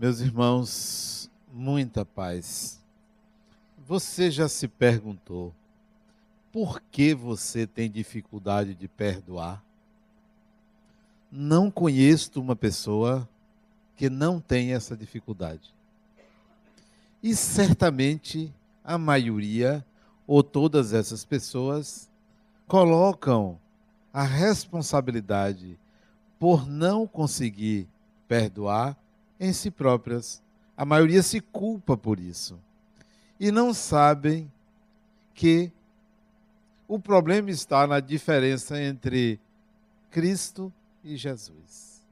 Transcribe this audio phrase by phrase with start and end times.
[0.00, 2.78] Meus irmãos, muita paz.
[3.84, 5.52] Você já se perguntou
[6.52, 9.60] por que você tem dificuldade de perdoar?
[11.32, 13.28] Não conheço uma pessoa
[13.96, 15.74] que não tem essa dificuldade.
[17.20, 19.84] E certamente a maioria
[20.28, 22.08] ou todas essas pessoas
[22.68, 23.58] colocam
[24.12, 25.76] a responsabilidade
[26.38, 27.88] por não conseguir
[28.28, 28.96] perdoar
[29.38, 30.42] em si próprias.
[30.76, 32.58] A maioria se culpa por isso.
[33.38, 34.50] E não sabem
[35.34, 35.70] que
[36.86, 39.38] o problema está na diferença entre
[40.10, 40.72] Cristo
[41.04, 42.02] e Jesus.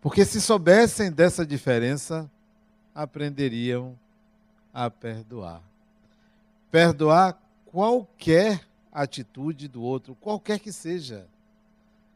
[0.00, 2.30] Porque se soubessem dessa diferença,
[2.94, 3.98] aprenderiam
[4.72, 5.62] a perdoar.
[6.70, 11.26] Perdoar qualquer atitude do outro, qualquer que seja.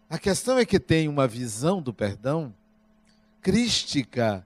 [0.09, 2.55] A questão é que tem uma visão do perdão
[3.45, 4.45] crística,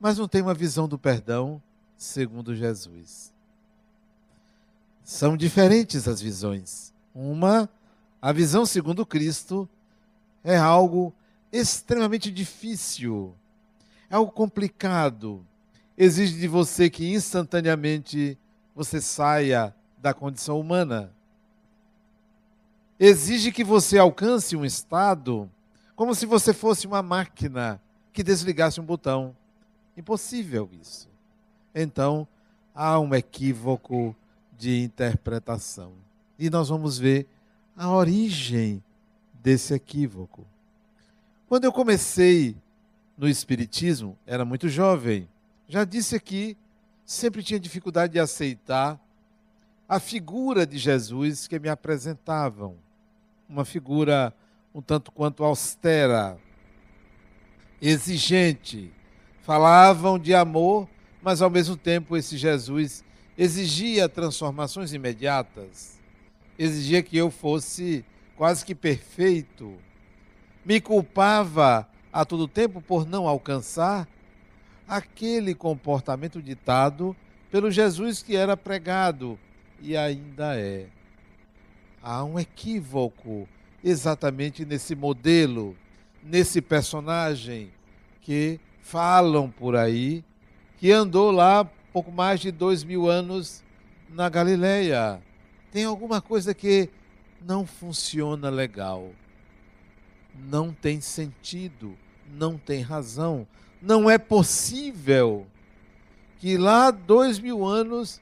[0.00, 1.62] mas não tem uma visão do perdão
[1.96, 3.32] segundo Jesus.
[5.04, 6.92] São diferentes as visões.
[7.14, 7.70] Uma,
[8.20, 9.68] a visão segundo Cristo,
[10.42, 11.14] é algo
[11.52, 13.32] extremamente difícil,
[14.10, 15.46] é algo complicado.
[15.96, 18.36] Exige de você que instantaneamente
[18.74, 21.12] você saia da condição humana.
[22.98, 25.48] Exige que você alcance um estado
[25.94, 27.80] como se você fosse uma máquina
[28.12, 29.36] que desligasse um botão.
[29.96, 31.08] Impossível isso.
[31.74, 32.26] Então,
[32.74, 34.14] há um equívoco
[34.58, 35.92] de interpretação.
[36.38, 37.26] E nós vamos ver
[37.76, 38.82] a origem
[39.42, 40.46] desse equívoco.
[41.48, 42.56] Quando eu comecei
[43.16, 45.28] no Espiritismo, era muito jovem.
[45.68, 46.56] Já disse aqui,
[47.04, 49.00] sempre tinha dificuldade de aceitar
[49.88, 52.76] a figura de Jesus que me apresentavam.
[53.48, 54.34] Uma figura
[54.74, 56.38] um tanto quanto austera,
[57.82, 58.92] exigente.
[59.42, 60.88] Falavam de amor,
[61.20, 63.04] mas ao mesmo tempo esse Jesus
[63.36, 65.98] exigia transformações imediatas.
[66.56, 68.04] Exigia que eu fosse
[68.36, 69.74] quase que perfeito.
[70.64, 74.06] Me culpava a todo tempo por não alcançar
[74.86, 77.16] aquele comportamento ditado
[77.50, 79.36] pelo Jesus que era pregado
[79.80, 80.86] e ainda é.
[82.00, 83.48] Há um equívoco
[83.82, 85.76] exatamente nesse modelo
[86.22, 87.70] nesse personagem
[88.20, 90.24] que falam por aí,
[90.78, 93.62] que andou lá pouco mais de dois mil anos
[94.08, 95.22] na Galileia.
[95.70, 96.88] Tem alguma coisa que
[97.40, 99.10] não funciona legal.
[100.34, 101.96] Não tem sentido,
[102.32, 103.46] não tem razão.
[103.80, 105.46] Não é possível
[106.38, 108.20] que lá dois mil anos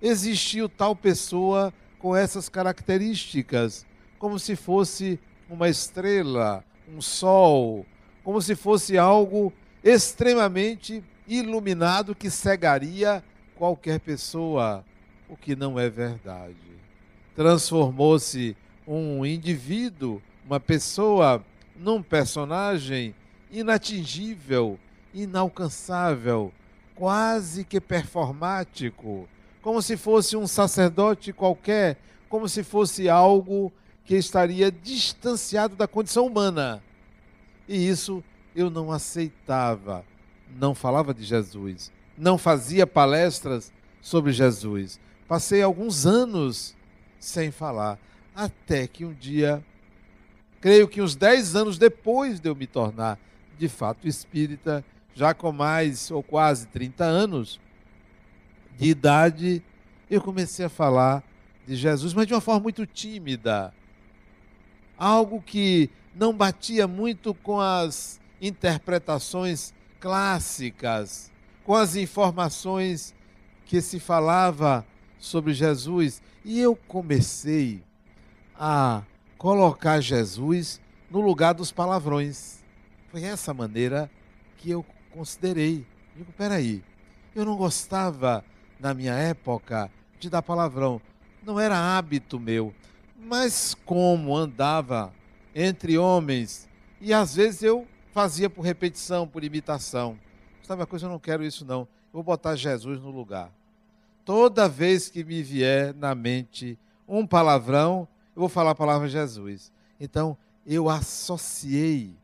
[0.00, 3.86] existiu tal pessoa com essas características,
[4.18, 7.84] como se fosse uma estrela, um sol,
[8.22, 9.52] como se fosse algo
[9.82, 13.22] extremamente iluminado que cegaria
[13.54, 14.84] qualquer pessoa,
[15.28, 16.54] o que não é verdade.
[17.34, 21.44] Transformou-se um indivíduo, uma pessoa,
[21.76, 23.14] num personagem
[23.50, 24.78] inatingível,
[25.12, 26.52] inalcançável,
[26.94, 29.28] quase que performático,
[29.60, 31.98] como se fosse um sacerdote qualquer,
[32.28, 33.72] como se fosse algo
[34.06, 36.82] que estaria distanciado da condição humana.
[37.68, 38.22] E isso
[38.54, 40.04] eu não aceitava.
[40.56, 45.00] Não falava de Jesus, não fazia palestras sobre Jesus.
[45.26, 46.74] Passei alguns anos
[47.18, 47.98] sem falar,
[48.32, 49.62] até que um dia,
[50.60, 53.18] creio que uns 10 anos depois de eu me tornar
[53.58, 54.84] de fato espírita,
[55.14, 57.58] já com mais ou quase 30 anos
[58.78, 59.62] de idade,
[60.08, 61.24] eu comecei a falar
[61.66, 63.74] de Jesus, mas de uma forma muito tímida
[64.98, 71.30] algo que não batia muito com as interpretações clássicas,
[71.64, 73.14] com as informações
[73.64, 74.86] que se falava
[75.18, 76.22] sobre Jesus.
[76.44, 77.82] E eu comecei
[78.58, 79.02] a
[79.36, 80.80] colocar Jesus
[81.10, 82.64] no lugar dos palavrões.
[83.10, 84.10] Foi essa maneira
[84.58, 85.86] que eu considerei.
[86.16, 86.82] Digo, peraí,
[87.34, 88.44] eu não gostava,
[88.80, 91.00] na minha época, de dar palavrão.
[91.44, 92.74] Não era hábito meu.
[93.26, 95.12] Mas como andava
[95.52, 96.68] entre homens,
[97.00, 100.16] e às vezes eu fazia por repetição, por imitação.
[100.62, 101.80] Sabe uma coisa, eu não quero isso não.
[101.80, 103.50] Eu vou botar Jesus no lugar.
[104.24, 106.78] Toda vez que me vier na mente
[107.08, 109.72] um palavrão, eu vou falar a palavra Jesus.
[109.98, 112.14] Então, eu associei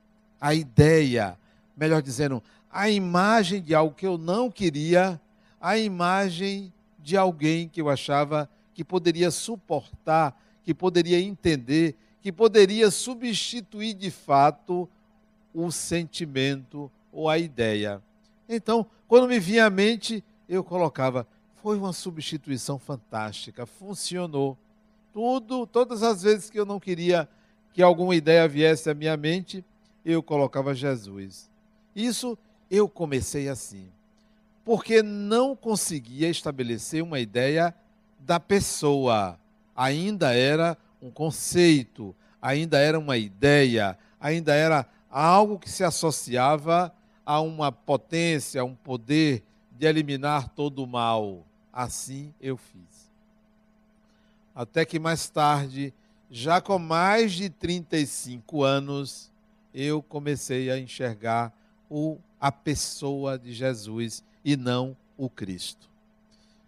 [0.41, 1.37] a ideia,
[1.77, 2.41] melhor dizendo,
[2.71, 5.21] a imagem de algo que eu não queria,
[5.61, 12.91] a imagem de alguém que eu achava que poderia suportar que poderia entender, que poderia
[12.91, 14.89] substituir de fato
[15.53, 18.03] o sentimento ou a ideia.
[18.49, 21.27] Então, quando me vinha à mente, eu colocava.
[21.63, 24.57] Foi uma substituição fantástica, funcionou.
[25.13, 27.29] Tudo, todas as vezes que eu não queria
[27.73, 29.65] que alguma ideia viesse à minha mente,
[30.05, 31.51] eu colocava Jesus.
[31.95, 32.37] Isso
[32.71, 33.89] eu comecei assim,
[34.65, 37.75] porque não conseguia estabelecer uma ideia
[38.19, 39.39] da pessoa.
[39.75, 46.93] Ainda era um conceito, ainda era uma ideia, ainda era algo que se associava
[47.25, 49.43] a uma potência, a um poder
[49.73, 51.47] de eliminar todo o mal.
[51.73, 53.11] Assim eu fiz.
[54.55, 55.95] Até que mais tarde,
[56.31, 59.31] já com mais de 35 anos,
[59.75, 61.53] eu comecei a enxergar
[61.89, 65.89] o, a pessoa de Jesus e não o Cristo.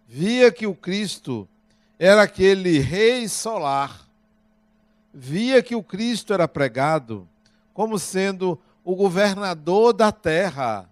[0.07, 1.47] Via que o Cristo
[1.97, 4.05] era aquele rei solar.
[5.13, 7.27] Via que o Cristo era pregado
[7.73, 10.89] como sendo o governador da terra.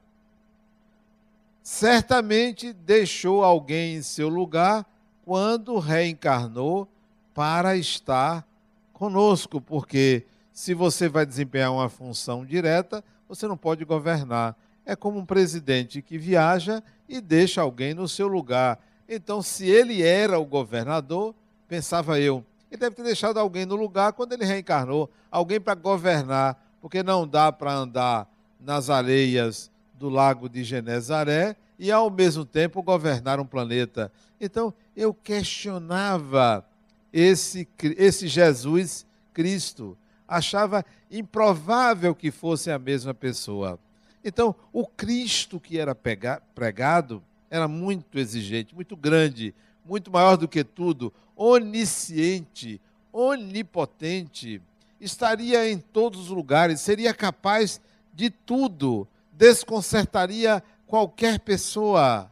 [1.61, 4.85] Certamente deixou alguém em seu lugar
[5.23, 6.87] quando reencarnou
[7.33, 8.45] para estar
[8.91, 14.55] conosco, porque se você vai desempenhar uma função direta, você não pode governar.
[14.85, 18.77] É como um presidente que viaja e deixa alguém no seu lugar.
[19.07, 21.35] Então, se ele era o governador,
[21.67, 26.59] pensava eu, ele deve ter deixado alguém no lugar quando ele reencarnou, alguém para governar,
[26.81, 28.27] porque não dá para andar
[28.59, 34.11] nas areias do lago de Genezaré e ao mesmo tempo governar um planeta.
[34.39, 36.65] Então, eu questionava
[37.11, 37.67] esse,
[37.97, 39.97] esse Jesus Cristo
[40.27, 43.77] achava improvável que fosse a mesma pessoa.
[44.23, 47.21] Então, o Cristo que era pregado
[47.53, 49.53] era muito exigente, muito grande,
[49.85, 54.59] muito maior do que tudo, onisciente, onipotente,
[54.99, 57.79] estaria em todos os lugares, seria capaz
[58.11, 62.27] de tudo, desconcertaria qualquer pessoa.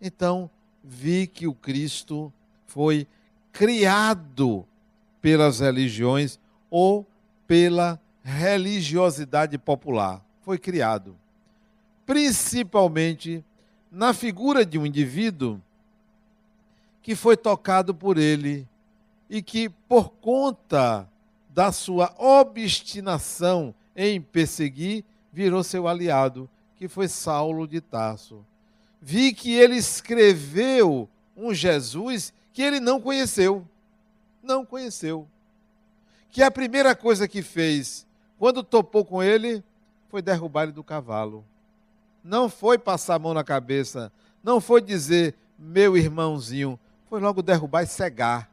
[0.00, 0.48] Então,
[0.80, 2.32] vi que o Cristo
[2.64, 3.08] foi
[3.50, 4.64] criado
[5.20, 6.38] pelas religiões
[6.70, 7.04] ou
[7.48, 10.24] pela religiosidade popular.
[10.42, 11.16] Foi criado.
[12.06, 13.44] Principalmente
[13.92, 15.60] na figura de um indivíduo
[17.02, 18.66] que foi tocado por ele
[19.28, 21.06] e que, por conta
[21.50, 28.44] da sua obstinação em perseguir, virou seu aliado, que foi Saulo de Tarso.
[29.00, 31.06] Vi que ele escreveu
[31.36, 33.66] um Jesus que ele não conheceu.
[34.42, 35.28] Não conheceu
[36.30, 38.06] que a primeira coisa que fez
[38.38, 39.62] quando topou com ele
[40.08, 41.44] foi derrubar ele do cavalo.
[42.22, 46.78] Não foi passar a mão na cabeça, não foi dizer, meu irmãozinho,
[47.08, 48.50] foi logo derrubar e cegar.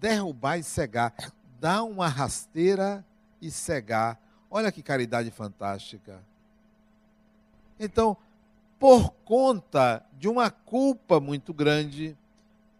[0.00, 1.14] Derrubar e cegar.
[1.60, 3.04] Dar uma rasteira
[3.40, 4.20] e cegar.
[4.50, 6.20] Olha que caridade fantástica.
[7.78, 8.16] Então,
[8.78, 12.16] por conta de uma culpa muito grande,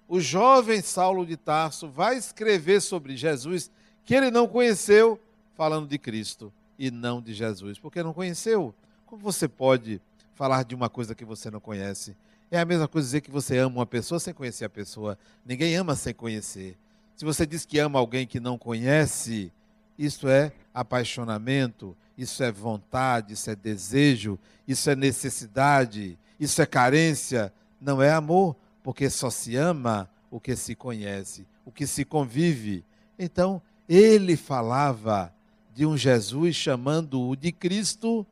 [0.08, 3.70] o jovem Saulo de Tarso vai escrever sobre Jesus
[4.04, 5.20] que ele não conheceu,
[5.54, 8.74] falando de Cristo e não de Jesus, porque não conheceu.
[9.06, 10.02] Como você pode
[10.34, 12.16] falar de uma coisa que você não conhece?
[12.50, 15.16] É a mesma coisa dizer que você ama uma pessoa sem conhecer a pessoa.
[15.44, 16.76] Ninguém ama sem conhecer.
[17.14, 19.52] Se você diz que ama alguém que não conhece,
[19.96, 27.52] isso é apaixonamento, isso é vontade, isso é desejo, isso é necessidade, isso é carência,
[27.80, 32.84] não é amor porque só se ama o que se conhece, o que se convive.
[33.16, 35.32] Então, ele falava
[35.72, 38.26] de um Jesus chamando-o de Cristo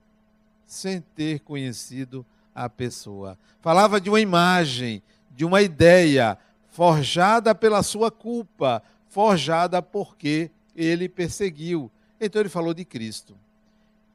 [0.66, 3.38] sem ter conhecido a pessoa.
[3.60, 11.90] Falava de uma imagem, de uma ideia forjada pela sua culpa, forjada porque ele perseguiu.
[12.20, 13.36] Então ele falou de Cristo.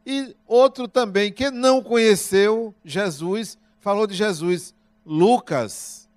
[0.05, 4.73] E outro também que não conheceu Jesus, falou de Jesus,
[5.05, 6.09] Lucas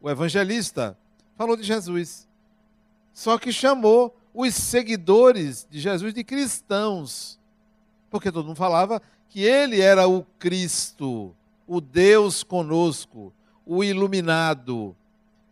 [0.00, 0.96] o evangelista,
[1.36, 2.26] falou de Jesus.
[3.12, 7.38] Só que chamou os seguidores de Jesus de cristãos.
[8.08, 11.34] Porque todo mundo falava que ele era o Cristo,
[11.66, 13.32] o Deus conosco,
[13.64, 14.94] o iluminado.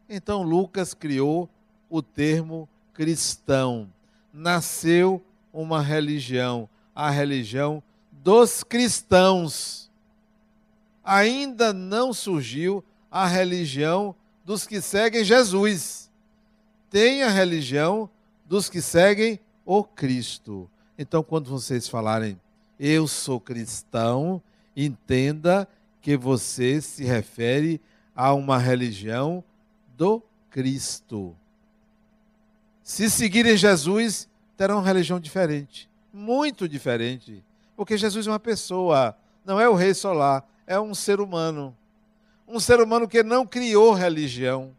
[0.08, 1.48] Então Lucas criou
[1.88, 3.88] o termo cristão.
[4.32, 7.80] Nasceu uma religião, a religião
[8.10, 9.88] dos cristãos.
[11.04, 16.10] Ainda não surgiu a religião dos que seguem Jesus.
[16.90, 18.10] Tem a religião
[18.44, 20.68] dos que seguem o Cristo.
[20.98, 22.38] Então, quando vocês falarem,
[22.78, 24.42] eu sou cristão,
[24.76, 25.68] entenda
[26.00, 27.80] que você se refere
[28.14, 29.42] a uma religião
[29.96, 31.36] do Cristo.
[32.82, 37.44] Se seguirem Jesus, terão uma religião diferente, muito diferente,
[37.76, 41.76] porque Jesus é uma pessoa, não é o rei solar, é um ser humano.
[42.46, 44.74] Um ser humano que não criou religião.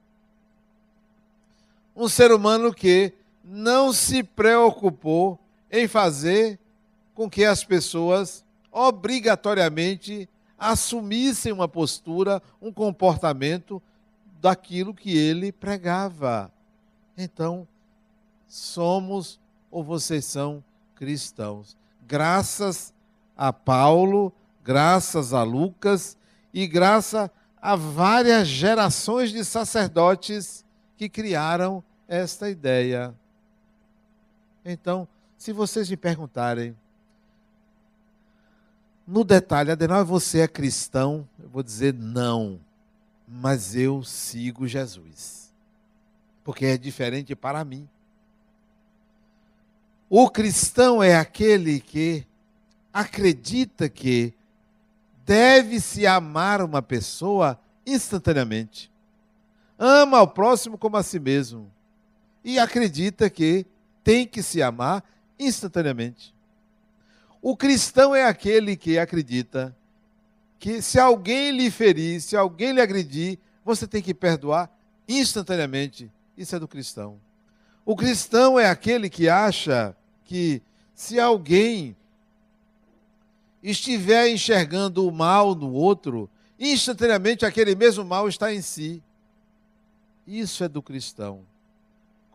[1.95, 3.13] Um ser humano que
[3.43, 5.39] não se preocupou
[5.71, 6.59] em fazer
[7.19, 13.81] com que as pessoas obrigatoriamente assumissem uma postura, um comportamento
[14.39, 16.49] daquilo que ele pregava.
[17.17, 17.67] Então,
[18.47, 19.37] somos
[19.69, 20.63] ou vocês são
[20.95, 21.75] cristãos.
[22.07, 22.93] Graças
[23.35, 24.31] a Paulo,
[24.63, 26.17] graças a Lucas
[26.53, 27.29] e graças
[27.61, 30.63] a várias gerações de sacerdotes
[30.95, 33.13] que criaram esta ideia.
[34.63, 35.05] Então,
[35.37, 36.73] se vocês me perguntarem,
[39.09, 41.27] no detalhe, Adenal, você é cristão?
[41.41, 42.59] Eu vou dizer não,
[43.27, 45.51] mas eu sigo Jesus.
[46.43, 47.89] Porque é diferente para mim.
[50.07, 52.23] O cristão é aquele que
[52.93, 54.31] acredita que
[55.25, 58.91] deve-se amar uma pessoa instantaneamente.
[59.77, 61.71] Ama ao próximo como a si mesmo.
[62.43, 63.65] E acredita que
[64.03, 65.03] tem que se amar
[65.39, 66.31] instantaneamente.
[67.41, 69.75] O cristão é aquele que acredita
[70.59, 74.69] que se alguém lhe ferir, se alguém lhe agredir, você tem que perdoar
[75.07, 76.11] instantaneamente.
[76.37, 77.19] Isso é do cristão.
[77.85, 80.61] O cristão é aquele que acha que
[80.93, 81.95] se alguém
[83.63, 86.29] estiver enxergando o mal no outro,
[86.59, 89.01] instantaneamente aquele mesmo mal está em si.
[90.27, 91.45] Isso é do cristão.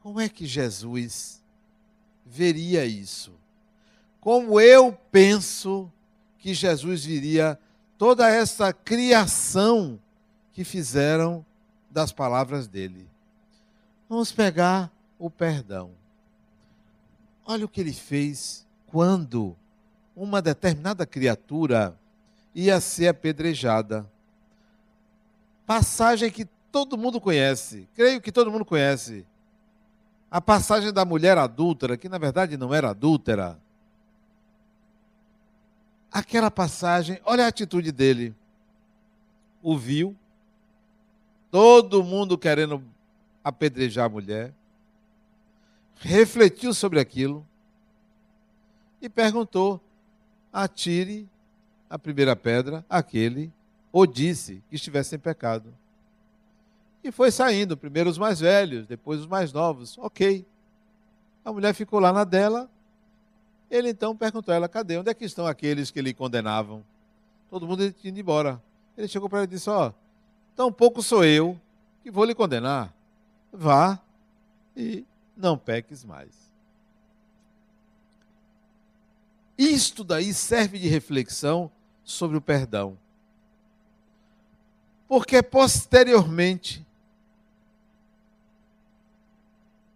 [0.03, 1.43] Como é que Jesus
[2.27, 3.33] veria isso?
[4.25, 5.93] Como eu penso
[6.39, 7.59] que Jesus viria
[7.99, 10.01] toda essa criação
[10.51, 11.45] que fizeram
[11.91, 13.07] das palavras dele?
[14.09, 15.91] Vamos pegar o perdão.
[17.45, 19.55] Olha o que ele fez quando
[20.17, 21.95] uma determinada criatura
[22.55, 24.11] ia ser apedrejada.
[25.67, 29.27] Passagem que todo mundo conhece, creio que todo mundo conhece.
[30.31, 33.63] A passagem da mulher adúltera, que na verdade não era adúltera.
[36.15, 38.33] Aquela passagem, olha a atitude dele.
[39.61, 40.15] O viu,
[41.51, 42.85] todo mundo querendo
[43.43, 44.55] apedrejar a mulher
[45.97, 47.45] refletiu sobre aquilo
[49.03, 49.81] e perguntou:
[50.53, 51.29] atire
[51.91, 53.53] a primeira pedra aquele,
[53.91, 55.75] ou disse que estivesse em pecado.
[57.03, 59.99] E foi saindo, primeiro os mais velhos, depois os mais novos.
[59.99, 60.47] Ok.
[61.45, 62.71] A mulher ficou lá na dela.
[63.71, 64.97] Ele então perguntou a ela: cadê?
[64.99, 66.85] Onde é que estão aqueles que lhe condenavam?
[67.51, 68.63] Todo mundo tinha ido embora.
[68.97, 69.95] Ele chegou para ela e disse: Ó, oh,
[70.55, 71.61] tão pouco sou eu
[72.03, 72.95] que vou lhe condenar.
[73.53, 73.99] Vá
[74.77, 75.05] e
[75.37, 76.45] não peques mais.
[79.57, 81.71] Isto daí serve de reflexão
[82.03, 82.99] sobre o perdão.
[85.07, 86.85] Porque posteriormente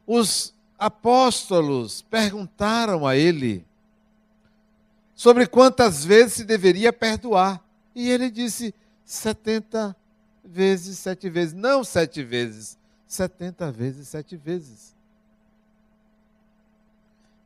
[0.06, 3.66] os apóstolos perguntaram a ele
[5.14, 7.62] sobre quantas vezes se deveria perdoar.
[7.94, 8.72] E ele disse:
[9.04, 9.96] 70
[10.44, 11.54] vezes, sete vezes.
[11.54, 14.94] Não sete vezes, 70 vezes, sete vezes.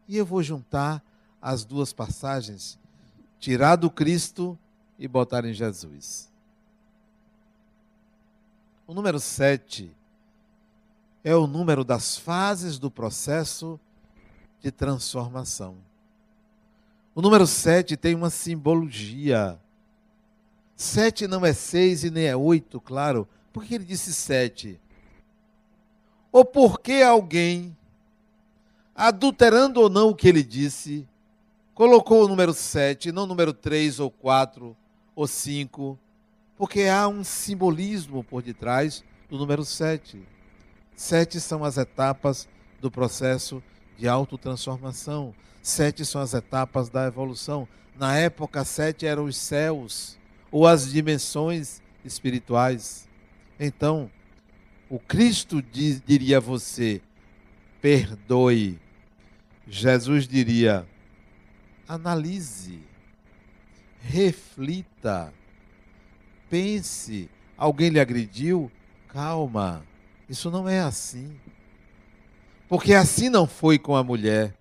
[0.06, 1.02] E eu vou juntar
[1.40, 2.78] as duas passagens,
[3.40, 4.58] tirar do Cristo
[4.98, 6.30] e botar em Jesus.
[8.86, 9.90] O número 7
[11.24, 13.78] é o número das fases do processo
[14.60, 15.76] de transformação.
[17.14, 19.58] O número 7 tem uma simbologia.
[20.74, 23.28] Sete não é seis e nem é oito, claro.
[23.52, 24.80] Por que ele disse sete?
[26.32, 27.76] Ou porque alguém
[28.94, 31.06] adulterando ou não o que ele disse,
[31.74, 34.76] colocou o número 7, não o número 3 ou 4
[35.14, 35.98] ou 5,
[36.56, 40.22] porque há um simbolismo por detrás do número 7.
[41.02, 42.48] Sete são as etapas
[42.80, 43.60] do processo
[43.98, 45.34] de autotransformação.
[45.60, 47.66] Sete são as etapas da evolução.
[47.98, 50.16] Na época, sete eram os céus
[50.48, 53.08] ou as dimensões espirituais.
[53.58, 54.08] Então,
[54.88, 57.02] o Cristo diz, diria a você:
[57.80, 58.78] perdoe.
[59.66, 60.86] Jesus diria:
[61.88, 62.78] analise,
[64.00, 65.34] reflita,
[66.48, 67.28] pense.
[67.58, 68.70] Alguém lhe agrediu?
[69.08, 69.84] Calma,
[70.32, 71.38] isso não é assim.
[72.68, 74.56] Porque assim não foi com a mulher.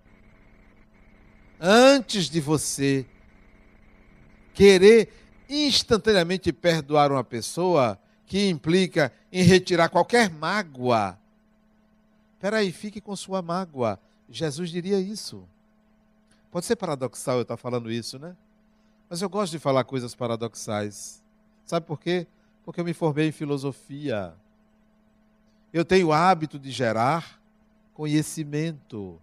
[1.60, 3.04] Antes de você
[4.54, 5.12] querer
[5.48, 11.18] instantaneamente perdoar uma pessoa, que implica em retirar qualquer mágoa
[12.42, 14.00] Peraí, fique com sua mágoa.
[14.28, 15.48] Jesus diria isso.
[16.50, 18.36] Pode ser paradoxal eu estar falando isso, né?
[19.08, 21.22] Mas eu gosto de falar coisas paradoxais.
[21.64, 22.26] Sabe por quê?
[22.64, 24.34] Porque eu me formei em filosofia.
[25.72, 27.40] Eu tenho o hábito de gerar
[27.94, 29.18] conhecimento,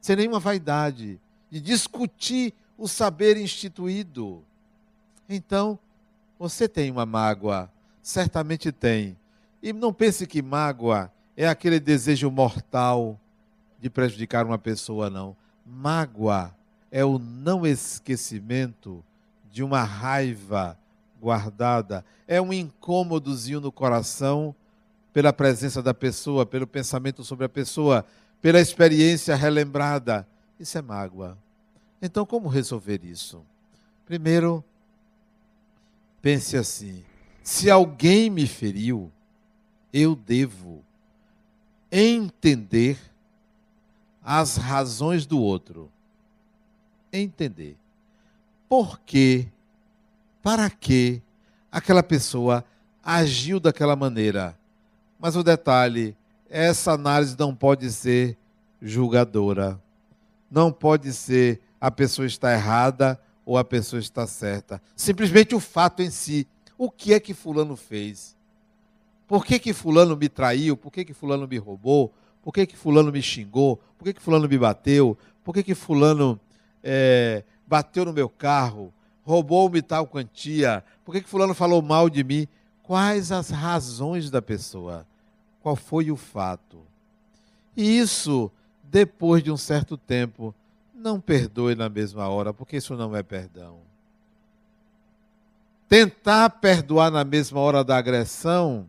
[0.00, 1.18] sem nenhuma vaidade,
[1.50, 4.42] de discutir o saber instituído.
[5.28, 5.78] Então,
[6.38, 7.70] você tem uma mágoa,
[8.02, 9.16] certamente tem.
[9.62, 13.18] E não pense que mágoa é aquele desejo mortal
[13.78, 15.36] de prejudicar uma pessoa, não.
[15.64, 16.54] Mágoa
[16.90, 19.04] é o não esquecimento
[19.50, 20.76] de uma raiva
[21.20, 24.54] guardada, é um incômodozinho no coração
[25.12, 28.04] pela presença da pessoa, pelo pensamento sobre a pessoa,
[28.40, 30.26] pela experiência relembrada.
[30.58, 31.36] Isso é mágoa.
[32.00, 33.44] Então, como resolver isso?
[34.06, 34.64] Primeiro,
[36.22, 37.04] pense assim:
[37.42, 39.10] se alguém me feriu,
[39.92, 40.84] eu devo
[41.90, 42.98] entender
[44.22, 45.90] as razões do outro.
[47.12, 47.76] Entender.
[48.68, 49.48] Por quê?
[50.42, 51.20] Para que
[51.72, 52.64] aquela pessoa
[53.02, 54.56] agiu daquela maneira?
[55.20, 56.16] Mas o detalhe,
[56.48, 58.38] essa análise não pode ser
[58.80, 59.78] julgadora.
[60.50, 64.80] Não pode ser a pessoa está errada ou a pessoa está certa.
[64.96, 66.48] Simplesmente o fato em si.
[66.78, 68.34] O que é que fulano fez?
[69.28, 70.76] Por que, que fulano me traiu?
[70.76, 72.12] Por que, que fulano me roubou?
[72.42, 73.78] Por que, que fulano me xingou?
[73.98, 75.16] Por que, que fulano me bateu?
[75.44, 76.40] Por que, que fulano
[76.82, 78.92] é, bateu no meu carro?
[79.22, 80.82] Roubou-me tal quantia?
[81.04, 82.48] Por que, que fulano falou mal de mim?
[82.90, 85.06] Quais as razões da pessoa?
[85.62, 86.78] qual foi o fato.
[87.76, 88.50] E isso,
[88.82, 90.54] depois de um certo tempo,
[90.94, 93.78] não perdoe na mesma hora, porque isso não é perdão.
[95.88, 98.88] Tentar perdoar na mesma hora da agressão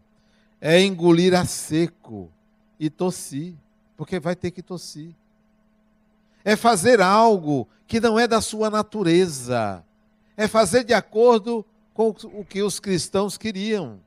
[0.60, 2.32] é engolir a seco
[2.80, 3.54] e tossir,
[3.98, 5.14] porque vai ter que tossir.
[6.44, 9.84] É fazer algo que não é da sua natureza.
[10.36, 11.66] É fazer de acordo
[12.02, 14.00] com o que os cristãos queriam.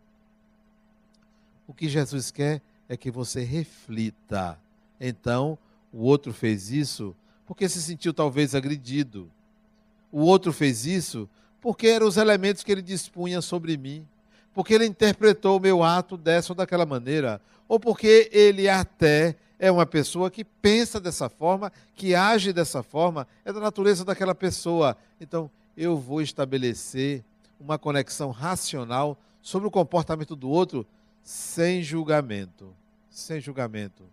[1.66, 4.58] O que Jesus quer é que você reflita.
[5.00, 5.56] Então,
[5.92, 7.14] o outro fez isso
[7.46, 9.30] porque se sentiu talvez agredido.
[10.10, 11.28] O outro fez isso
[11.60, 14.06] porque eram os elementos que ele dispunha sobre mim.
[14.52, 17.40] Porque ele interpretou o meu ato dessa ou daquela maneira.
[17.68, 23.26] Ou porque ele até é uma pessoa que pensa dessa forma, que age dessa forma,
[23.44, 24.96] é da natureza daquela pessoa.
[25.20, 27.24] Então, eu vou estabelecer
[27.58, 30.86] uma conexão racional sobre o comportamento do outro
[31.22, 32.74] sem julgamento.
[33.10, 34.04] Sem julgamento.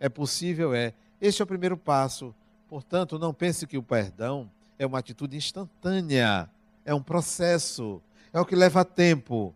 [0.00, 0.92] É possível, é.
[1.20, 2.34] Este é o primeiro passo.
[2.68, 6.50] Portanto, não pense que o perdão é uma atitude instantânea.
[6.84, 8.02] É um processo.
[8.32, 9.54] É o que leva tempo.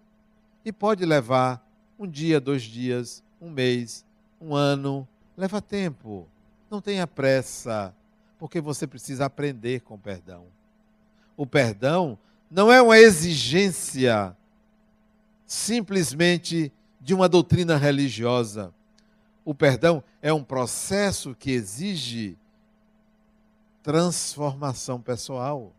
[0.65, 1.67] E pode levar
[1.99, 4.05] um dia, dois dias, um mês,
[4.41, 5.07] um ano.
[5.37, 6.29] Leva tempo.
[6.71, 7.95] Não tenha pressa,
[8.39, 10.45] porque você precisa aprender com o perdão.
[11.37, 12.19] O perdão
[12.51, 14.37] não é uma exigência
[15.47, 18.73] simplesmente de uma doutrina religiosa.
[19.45, 22.37] O perdão é um processo que exige
[23.83, 25.73] transformação pessoal.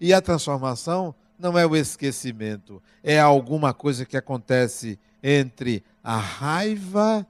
[0.00, 7.26] E a transformação não é o esquecimento, é alguma coisa que acontece entre a raiva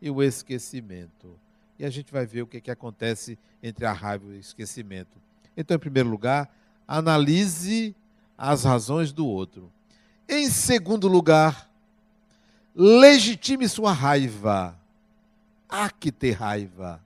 [0.00, 1.36] e o esquecimento.
[1.78, 5.18] E a gente vai ver o que, que acontece entre a raiva e o esquecimento.
[5.56, 6.48] Então, em primeiro lugar,
[6.86, 7.94] analise
[8.38, 9.72] as razões do outro.
[10.28, 11.68] Em segundo lugar,
[12.74, 14.78] legitime sua raiva.
[15.68, 17.02] Há que ter raiva.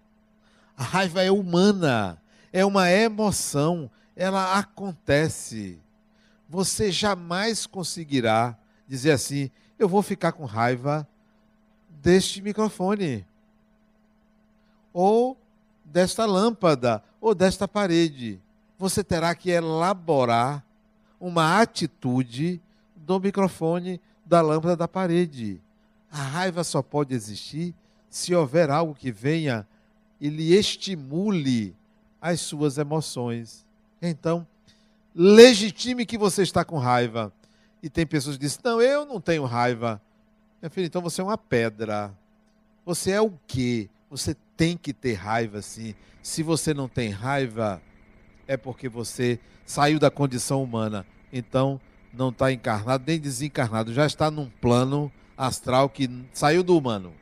[0.77, 2.21] A raiva é humana,
[2.53, 5.79] é uma emoção, ela acontece.
[6.49, 11.09] Você jamais conseguirá dizer assim: eu vou ficar com raiva
[11.89, 13.25] deste microfone,
[14.93, 15.37] ou
[15.85, 18.41] desta lâmpada, ou desta parede.
[18.79, 20.65] Você terá que elaborar
[21.23, 22.61] uma atitude
[22.97, 25.61] do microfone, da lâmpada, da parede.
[26.11, 27.73] A raiva só pode existir
[28.11, 29.65] se houver algo que venha
[30.21, 31.77] e lhe estimule
[32.21, 33.65] as suas emoções.
[34.03, 34.45] Então,
[35.15, 37.33] legitime que você está com raiva.
[37.81, 40.03] E tem pessoas que dizem: Não, eu não tenho raiva.
[40.61, 42.13] Meu filho, então você é uma pedra.
[42.85, 43.89] Você é o quê?
[44.11, 45.95] Você tem que ter raiva, sim.
[46.21, 47.81] Se você não tem raiva,
[48.53, 51.07] é porque você saiu da condição humana.
[51.33, 51.81] Então,
[52.13, 57.15] não está encarnado nem desencarnado, já está num plano astral que saiu do humano.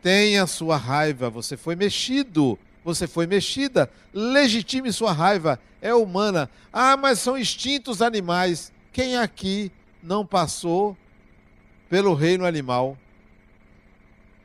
[0.00, 6.48] Tenha sua raiva, você foi mexido, você foi mexida, legitime sua raiva, é humana.
[6.72, 8.72] Ah, mas são instintos animais.
[8.92, 10.96] Quem aqui não passou
[11.88, 12.96] pelo reino animal?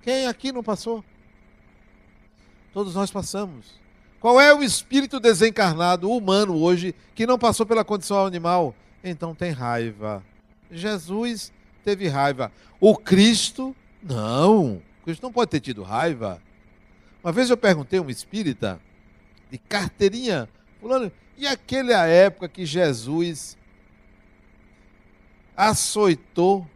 [0.01, 1.05] Quem aqui não passou?
[2.73, 3.80] Todos nós passamos.
[4.21, 8.73] Qual é o espírito desencarnado humano hoje que não passou pela condição animal?
[9.03, 10.23] então tem raiva.
[10.69, 11.51] Jesus
[11.83, 12.51] teve raiva.
[12.79, 14.75] O Cristo, não.
[14.75, 16.41] O Cristo não pode ter tido raiva.
[17.23, 18.79] Uma vez eu perguntei a um espírita
[19.49, 20.47] de carteirinha,
[20.79, 23.57] fulano, e aquela época que Jesus
[25.55, 26.67] açoitou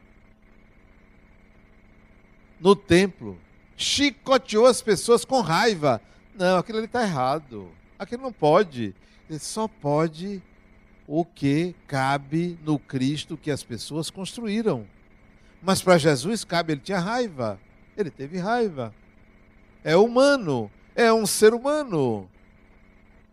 [2.59, 3.39] no templo,
[3.77, 6.01] chicoteou as pessoas com raiva.
[6.35, 7.71] Não, aquilo ali está errado.
[7.97, 8.93] Aquilo não pode.
[9.39, 10.41] Só pode
[11.07, 14.85] o que cabe no Cristo que as pessoas construíram.
[15.61, 17.59] Mas para Jesus cabe, ele tinha raiva.
[17.97, 18.93] Ele teve raiva.
[19.83, 22.29] É humano, é um ser humano.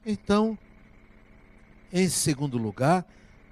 [0.07, 0.57] Então,
[1.93, 3.05] em segundo lugar,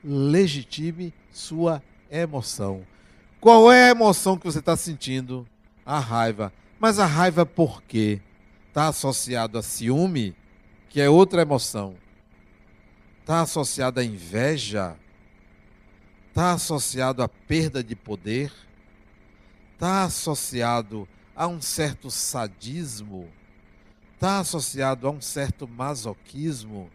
[0.05, 2.87] legitime sua emoção.
[3.41, 5.47] Qual é a emoção que você está sentindo?
[5.85, 6.53] A raiva.
[6.79, 8.21] Mas a raiva por quê?
[8.71, 10.33] Está associado a ciúme,
[10.89, 11.97] que é outra emoção.
[13.21, 14.97] Está associado à inveja?
[16.29, 18.53] Está associado à perda de poder?
[19.75, 23.29] Está associado a um certo sadismo?
[24.15, 26.89] Está associado a um certo masoquismo?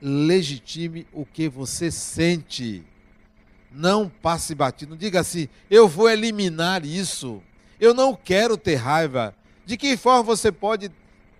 [0.00, 2.84] Legitime o que você sente.
[3.72, 4.90] Não passe batido.
[4.90, 7.42] Não diga assim, eu vou eliminar isso.
[7.80, 9.34] Eu não quero ter raiva.
[9.70, 10.90] De que forma você pode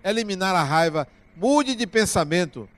[0.01, 1.05] eliminar a raiva?
[1.35, 2.69] Mude de pensamento.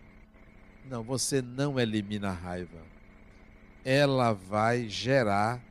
[0.90, 2.80] Não, você não elimina a raiva.
[3.86, 5.62] Ela vai gerar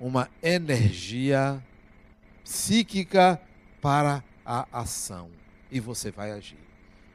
[0.00, 1.62] uma energia
[2.42, 3.38] psíquica
[3.82, 5.28] para a ação
[5.70, 6.56] e você vai agir.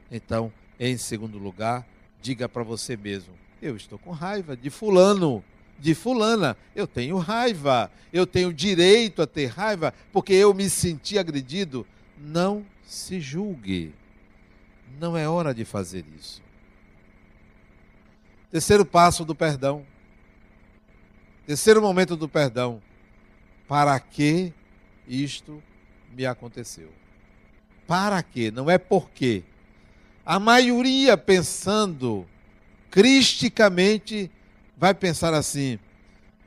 [0.08, 1.84] Então, em segundo lugar,
[2.22, 5.42] diga para você mesmo: eu estou com raiva de fulano,
[5.80, 6.56] de fulana.
[6.76, 7.90] Eu tenho raiva.
[8.12, 11.84] Eu tenho direito a ter raiva porque eu me senti agredido.
[12.18, 13.94] Não se julgue.
[15.00, 16.42] Não é hora de fazer isso.
[18.50, 19.84] Terceiro passo do perdão.
[21.46, 22.80] Terceiro momento do perdão.
[23.66, 24.52] Para que
[25.08, 25.62] isto
[26.14, 26.90] me aconteceu?
[27.86, 28.50] Para quê?
[28.50, 29.42] Não é por quê.
[30.24, 32.26] A maioria pensando
[32.90, 34.30] cristicamente
[34.76, 35.78] vai pensar assim: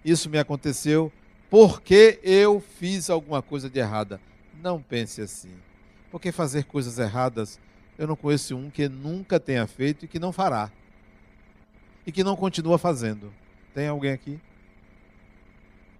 [0.03, 1.11] isso me aconteceu
[1.49, 4.19] porque eu fiz alguma coisa de errada.
[4.61, 5.53] Não pense assim.
[6.11, 7.59] Porque fazer coisas erradas,
[7.97, 10.71] eu não conheço um que nunca tenha feito e que não fará
[12.07, 13.33] e que não continua fazendo.
[13.73, 14.39] Tem alguém aqui?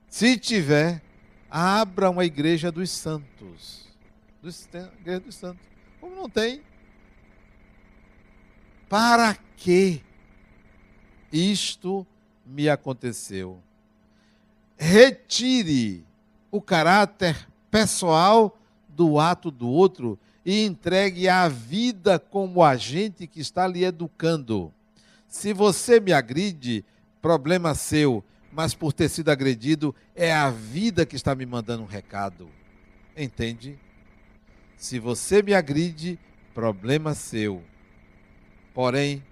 [0.07, 1.01] Se tiver,
[1.51, 3.85] abra uma igreja dos santos.
[5.01, 5.67] Igreja dos santos.
[5.99, 6.61] Como não tem?
[8.87, 10.01] Para que
[11.29, 12.07] isto
[12.45, 13.61] me aconteceu?
[14.77, 16.05] Retire
[16.49, 18.59] o caráter pessoal
[18.89, 24.73] do ato do outro e entregue a vida como agente que está lhe educando.
[25.27, 26.83] Se você me agride,
[27.21, 31.85] problema seu, mas por ter sido agredido, é a vida que está me mandando um
[31.85, 32.49] recado.
[33.15, 33.77] Entende?
[34.75, 36.17] Se você me agride,
[36.55, 37.61] problema seu.
[38.73, 39.23] Porém,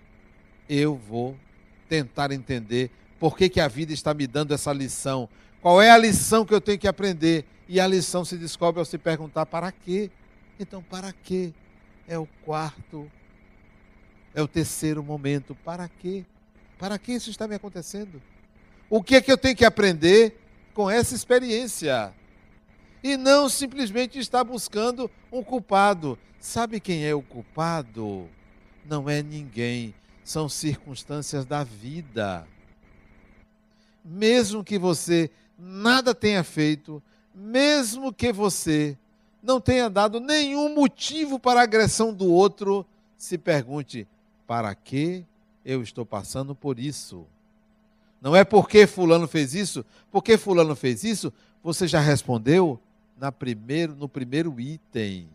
[0.70, 1.36] eu vou
[1.90, 5.30] tentar entender por que, que a vida está me dando essa lição.
[5.62, 7.46] Qual é a lição que eu tenho que aprender?
[7.68, 10.12] E a lição se descobre ao se perguntar para quê?
[10.60, 11.54] Então, para quê?
[12.08, 13.10] É o quarto
[14.36, 15.56] é o terceiro momento.
[15.56, 16.26] Para quê?
[16.78, 18.22] Para que isso está me acontecendo?
[18.90, 20.38] O que é que eu tenho que aprender
[20.74, 22.14] com essa experiência?
[23.02, 26.20] E não simplesmente estar buscando um culpado.
[26.40, 28.30] Sabe quem é o culpado?
[28.86, 32.46] Não é ninguém, são circunstâncias da vida.
[34.06, 37.02] Mesmo que você nada tenha feito,
[37.34, 38.96] mesmo que você
[39.42, 42.86] não tenha dado nenhum motivo para a agressão do outro,
[43.18, 44.08] se pergunte:
[44.46, 45.26] para que
[45.66, 47.26] eu estou passando por isso?
[48.22, 52.80] Não é porque fulano fez isso, porque fulano fez isso, você já respondeu
[53.18, 55.28] na primeiro, no primeiro item.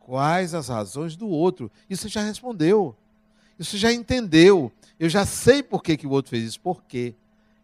[0.00, 1.70] Quais as razões do outro?
[1.88, 2.94] Isso já respondeu.
[3.58, 4.72] Isso já entendeu.
[4.98, 6.60] Eu já sei por que, que o outro fez isso.
[6.60, 7.14] Por quê?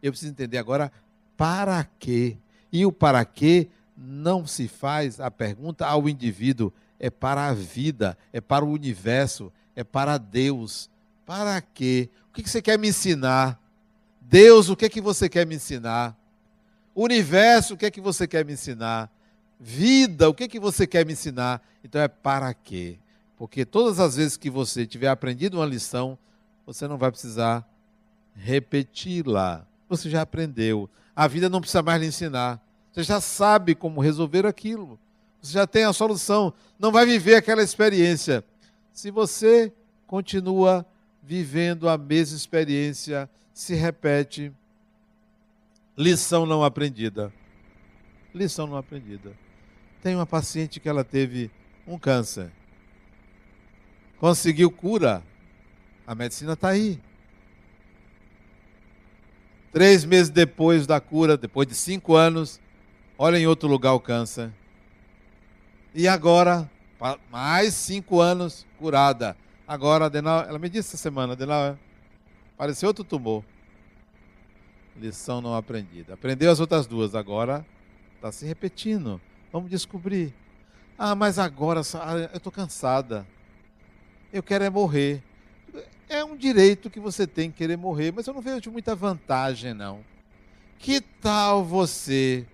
[0.03, 0.93] Eu preciso entender agora
[1.37, 2.37] para quê.
[2.73, 8.17] E o para quê não se faz a pergunta ao indivíduo, é para a vida,
[8.33, 10.89] é para o universo, é para Deus.
[11.25, 12.09] Para quê?
[12.31, 13.61] O que você quer me ensinar?
[14.21, 16.17] Deus, o que é que você quer me ensinar?
[16.95, 19.11] Universo, o que é que você quer me ensinar?
[19.59, 21.63] Vida, o que é que você quer me ensinar?
[21.83, 22.99] Então é para quê?
[23.37, 26.19] Porque todas as vezes que você tiver aprendido uma lição,
[26.67, 27.67] você não vai precisar
[28.35, 29.67] repeti-la.
[29.89, 30.89] Você já aprendeu.
[31.15, 32.61] A vida não precisa mais lhe ensinar.
[32.93, 34.99] Você já sabe como resolver aquilo.
[35.41, 36.53] Você já tem a solução.
[36.79, 38.45] Não vai viver aquela experiência
[38.99, 39.73] se você
[40.09, 40.85] continua
[41.23, 44.53] vivendo a mesma experiência, se repete.
[45.97, 47.33] Lição não aprendida.
[48.35, 49.33] Lição não aprendida.
[50.03, 51.49] Tem uma paciente que ela teve
[51.87, 52.51] um câncer.
[54.19, 55.23] Conseguiu cura.
[56.05, 57.01] A medicina está aí.
[59.73, 62.61] Três meses depois da cura, depois de cinco anos,
[63.19, 64.51] olha em outro lugar o câncer.
[65.95, 66.71] E agora,
[67.31, 69.37] mais cinco anos curada.
[69.67, 71.79] Agora, adenal, ela me disse essa semana, adenal,
[72.55, 73.45] apareceu outro tumor.
[74.97, 76.15] Lição não aprendida.
[76.15, 77.65] Aprendeu as outras duas, agora
[78.17, 79.21] está se repetindo.
[79.53, 80.35] Vamos descobrir.
[80.99, 83.27] Ah, mas agora ah, eu estou cansada.
[84.33, 85.23] Eu quero é morrer.
[86.09, 90.03] É um direito que você tem querer morrer, mas eu não vejo muita vantagem, não.
[90.79, 92.47] Que tal você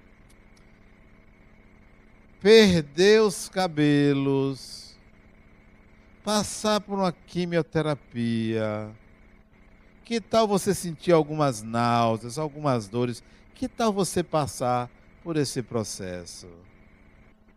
[2.40, 4.96] perder os cabelos,
[6.24, 8.90] passar por uma quimioterapia?
[10.04, 13.22] Que tal você sentir algumas náuseas, algumas dores?
[13.54, 14.90] Que tal você passar
[15.22, 16.48] por esse processo?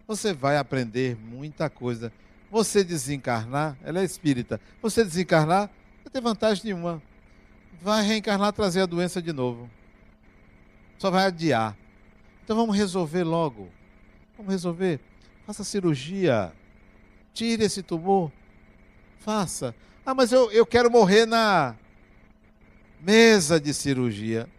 [0.08, 2.14] Você vai aprender muita coisa.
[2.50, 4.62] Você desencarnar, ela é espírita.
[4.82, 5.70] Você desencarnar,
[6.08, 7.02] não tem vantagem nenhuma.
[7.82, 9.70] Vai reencarnar, trazer a doença de novo.
[10.98, 11.78] Só vai adiar.
[12.44, 13.68] Então vamos resolver logo.
[14.38, 15.00] Vamos resolver.
[15.46, 16.54] Faça cirurgia.
[17.34, 18.32] Tire esse tumor.
[19.20, 19.76] Faça.
[20.06, 21.76] Ah, mas eu, eu quero morrer na
[23.02, 24.50] mesa de cirurgia.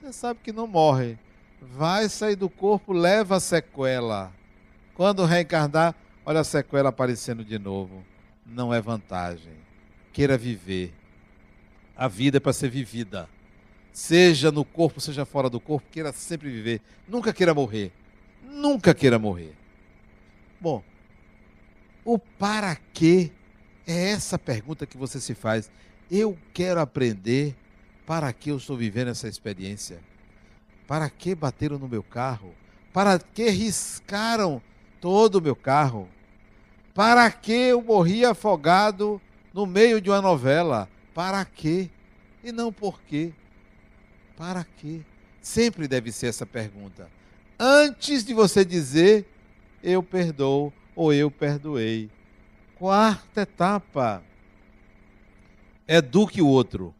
[0.00, 1.18] Você sabe que não morre.
[1.60, 4.32] Vai sair do corpo, leva a sequela.
[4.94, 8.02] Quando reencarnar, olha a sequela aparecendo de novo.
[8.46, 9.69] Não é vantagem
[10.12, 10.92] queira viver.
[11.96, 13.28] A vida é para ser vivida.
[13.92, 16.80] Seja no corpo, seja fora do corpo, queira sempre viver.
[17.08, 17.92] Nunca queira morrer.
[18.42, 19.54] Nunca queira morrer.
[20.60, 20.82] Bom,
[22.04, 23.30] o para quê
[23.86, 25.70] é essa pergunta que você se faz.
[26.10, 27.54] Eu quero aprender
[28.06, 30.00] para que eu estou vivendo essa experiência.
[30.86, 32.54] Para que bateram no meu carro?
[32.92, 34.60] Para que riscaram
[35.00, 36.08] todo o meu carro?
[36.94, 39.20] Para que eu morri afogado
[39.52, 40.88] no meio de uma novela.
[41.14, 41.90] Para quê?
[42.42, 43.32] E não por quê.
[44.36, 45.00] Para quê?
[45.42, 47.08] Sempre deve ser essa pergunta.
[47.58, 49.26] Antes de você dizer
[49.82, 52.10] eu perdoo ou eu perdoei.
[52.78, 54.22] Quarta etapa.
[55.86, 56.94] Eduque o outro.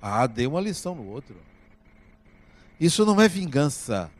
[0.00, 1.36] Ah, dê uma lição no outro.
[2.80, 4.10] Isso não é vingança.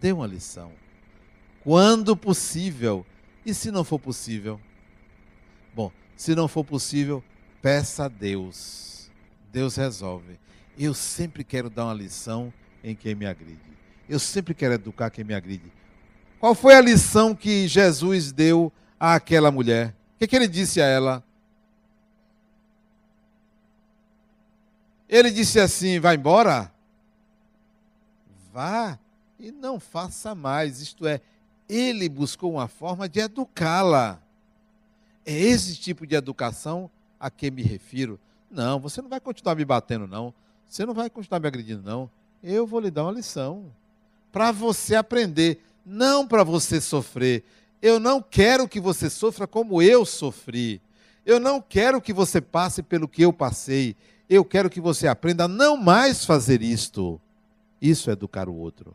[0.00, 0.72] Dê uma lição.
[1.62, 3.06] Quando possível.
[3.44, 4.60] E se não for possível?
[6.16, 7.22] Se não for possível,
[7.60, 9.10] peça a Deus.
[9.52, 10.38] Deus resolve.
[10.78, 13.60] Eu sempre quero dar uma lição em quem me agride.
[14.08, 15.72] Eu sempre quero educar quem me agride.
[16.40, 19.94] Qual foi a lição que Jesus deu àquela mulher?
[20.14, 21.24] O que, que ele disse a ela?
[25.08, 26.72] Ele disse assim: vai embora?
[28.52, 28.98] Vá
[29.42, 30.80] e não faça mais.
[30.80, 31.20] Isto é,
[31.68, 34.21] ele buscou uma forma de educá-la.
[35.24, 38.18] É esse tipo de educação a que me refiro.
[38.50, 40.34] Não, você não vai continuar me batendo, não.
[40.68, 42.10] Você não vai continuar me agredindo, não.
[42.42, 43.66] Eu vou lhe dar uma lição.
[44.32, 47.44] Para você aprender, não para você sofrer.
[47.80, 50.80] Eu não quero que você sofra como eu sofri.
[51.24, 53.96] Eu não quero que você passe pelo que eu passei.
[54.28, 57.20] Eu quero que você aprenda a não mais fazer isto.
[57.80, 58.94] Isso é educar o outro.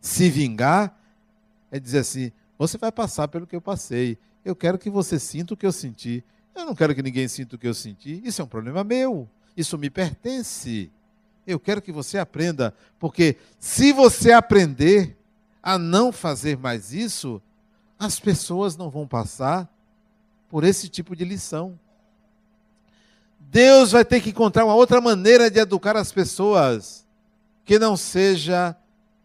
[0.00, 0.96] Se vingar
[1.70, 4.18] é dizer assim: você vai passar pelo que eu passei.
[4.44, 6.22] Eu quero que você sinta o que eu senti.
[6.54, 8.20] Eu não quero que ninguém sinta o que eu senti.
[8.24, 9.28] Isso é um problema meu.
[9.56, 10.90] Isso me pertence.
[11.46, 15.16] Eu quero que você aprenda, porque se você aprender
[15.62, 17.40] a não fazer mais isso,
[17.98, 19.68] as pessoas não vão passar
[20.48, 21.78] por esse tipo de lição.
[23.38, 27.06] Deus vai ter que encontrar uma outra maneira de educar as pessoas
[27.64, 28.76] que não seja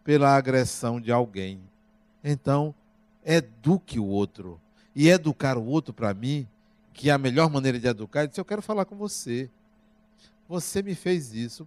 [0.03, 1.61] pela agressão de alguém.
[2.23, 2.75] Então,
[3.23, 4.59] eduque o outro
[4.99, 6.45] e educar o outro para mim,
[6.93, 9.49] que é a melhor maneira de educar, ele disse: Eu quero falar com você.
[10.45, 11.65] Você me fez isso.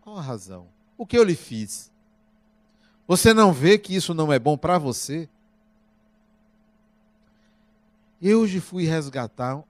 [0.00, 0.66] Qual a razão?
[0.98, 1.92] O que eu lhe fiz?
[3.06, 5.28] Você não vê que isso não é bom para você?
[8.20, 9.62] Eu hoje fui resgatar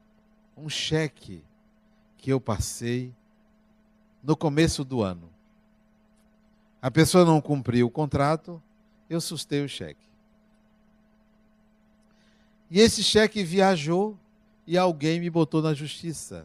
[0.57, 1.45] um cheque
[2.17, 3.13] que eu passei
[4.23, 5.29] no começo do ano.
[6.81, 8.63] A pessoa não cumpriu o contrato,
[9.11, 10.14] eu sustei o cheque.
[12.75, 14.19] E esse cheque viajou
[14.67, 16.45] e alguém me botou na justiça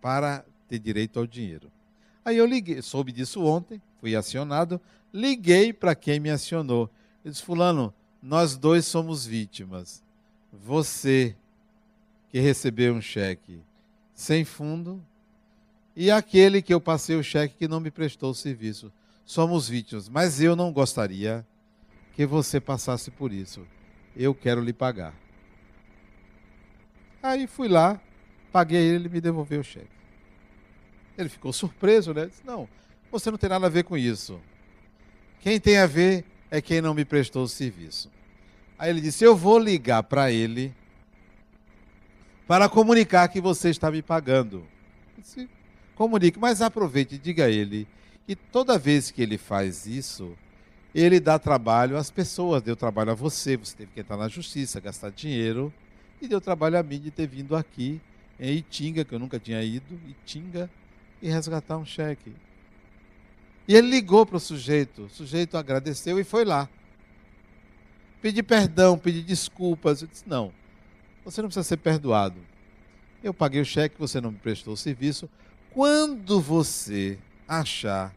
[0.00, 1.70] para ter direito ao dinheiro.
[2.24, 4.80] Aí eu liguei, soube disso ontem, fui acionado,
[5.12, 6.88] liguei para quem me acionou.
[7.22, 10.02] Eu disse, fulano, nós dois somos vítimas.
[10.50, 11.36] Você
[12.30, 13.60] que recebeu um cheque
[14.14, 15.04] sem fundo,
[15.94, 18.90] e aquele que eu passei o cheque que não me prestou o serviço.
[19.26, 21.46] Somos vítimas, mas eu não gostaria
[22.14, 23.66] que você passasse por isso.
[24.16, 25.14] Eu quero lhe pagar.
[27.22, 28.00] Aí fui lá,
[28.52, 29.86] paguei ele, ele me devolveu o cheque.
[31.16, 32.26] Ele ficou surpreso, né?
[32.26, 32.68] Disse, não,
[33.10, 34.40] você não tem nada a ver com isso.
[35.40, 38.10] Quem tem a ver é quem não me prestou o serviço.
[38.78, 40.74] Aí ele disse: Eu vou ligar para ele
[42.46, 44.66] para comunicar que você está me pagando.
[45.16, 45.48] Disse,
[45.94, 47.86] Comunique, mas aproveite e diga a ele
[48.26, 50.36] que toda vez que ele faz isso,
[51.00, 54.80] ele dá trabalho às pessoas, deu trabalho a você, você teve que entrar na justiça,
[54.80, 55.72] gastar dinheiro,
[56.20, 58.00] e deu trabalho a mim de ter vindo aqui
[58.38, 60.70] em Itinga, que eu nunca tinha ido, Itinga,
[61.20, 62.32] e resgatar um cheque.
[63.66, 66.68] E ele ligou para o sujeito, o sujeito agradeceu e foi lá.
[68.20, 70.02] Pedi perdão, pedi desculpas.
[70.02, 70.52] Eu disse: não,
[71.24, 72.36] você não precisa ser perdoado.
[73.22, 75.28] Eu paguei o cheque, você não me prestou o serviço.
[75.72, 78.14] Quando você achar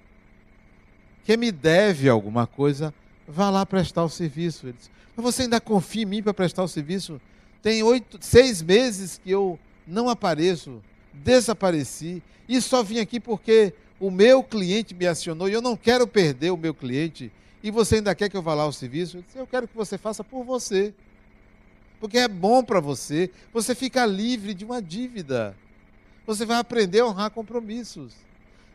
[1.25, 2.93] que me deve alguma coisa,
[3.27, 4.67] vá lá prestar o serviço.
[4.67, 7.19] Ele disse, mas você ainda confia em mim para prestar o serviço?
[7.63, 14.11] Tem oito, seis meses que eu não apareço, desapareci, e só vim aqui porque o
[14.11, 17.31] meu cliente me acionou e eu não quero perder o meu cliente.
[17.63, 19.17] E você ainda quer que eu vá lá ao serviço?
[19.17, 20.93] Eu, disse, eu quero que você faça por você.
[21.99, 23.31] Porque é bom para você.
[23.51, 25.55] Você fica livre de uma dívida.
[26.27, 28.13] Você vai aprender a honrar compromissos.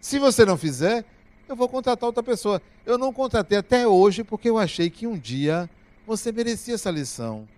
[0.01, 1.05] Se você não fizer,
[1.51, 2.61] eu vou contratar outra pessoa.
[2.85, 5.69] Eu não contratei até hoje porque eu achei que um dia
[6.07, 7.49] você merecia essa lição.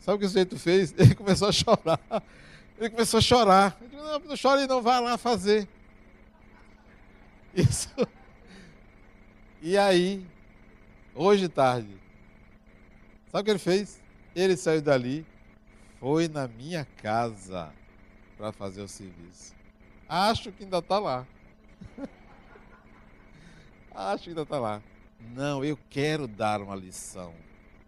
[0.00, 0.94] Sabe o que o sujeito fez?
[0.98, 2.00] Ele começou a chorar.
[2.78, 3.78] Ele começou a chorar.
[3.80, 5.68] Disse, não, não chore não, vai lá fazer.
[7.54, 7.90] Isso.
[9.62, 10.26] E aí,
[11.14, 12.00] hoje tarde,
[13.30, 14.00] sabe o que ele fez?
[14.34, 15.26] Ele saiu dali,
[15.98, 17.70] foi na minha casa
[18.38, 19.54] para fazer o serviço.
[20.08, 21.26] Acho que ainda está lá.
[23.94, 24.82] Acho que ainda está lá.
[25.34, 27.34] Não, eu quero dar uma lição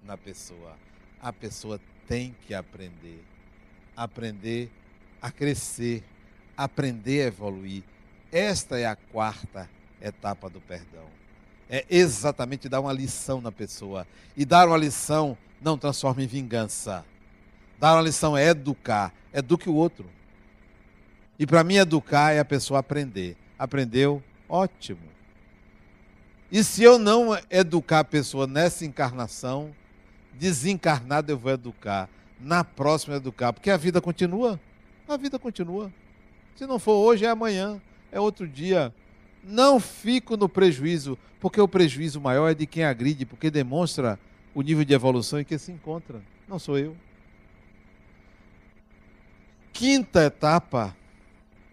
[0.05, 0.77] na pessoa.
[1.21, 3.25] A pessoa tem que aprender.
[3.97, 4.71] Aprender
[5.21, 6.03] a crescer.
[6.57, 7.83] Aprender a evoluir.
[8.31, 9.69] Esta é a quarta
[10.01, 11.07] etapa do perdão.
[11.69, 14.07] É exatamente dar uma lição na pessoa.
[14.37, 17.05] E dar uma lição não transforma em vingança.
[17.79, 19.13] Dar uma lição é educar.
[19.33, 20.09] Eduque o outro.
[21.39, 23.37] E para mim, educar é a pessoa aprender.
[23.59, 24.23] Aprendeu?
[24.49, 25.01] Ótimo.
[26.53, 29.75] E se eu não educar a pessoa nessa encarnação,
[30.35, 32.09] desencarnado eu vou educar.
[32.39, 33.53] Na próxima, educar.
[33.53, 34.61] Porque a vida continua.
[35.09, 35.91] A vida continua.
[36.55, 37.81] Se não for hoje, é amanhã.
[38.13, 38.95] É outro dia.
[39.43, 44.19] Não fico no prejuízo, porque o prejuízo maior é de quem agride, porque demonstra
[44.55, 46.21] o nível de evolução em que se encontra.
[46.47, 46.95] Não sou eu.
[49.73, 50.95] Quinta etapa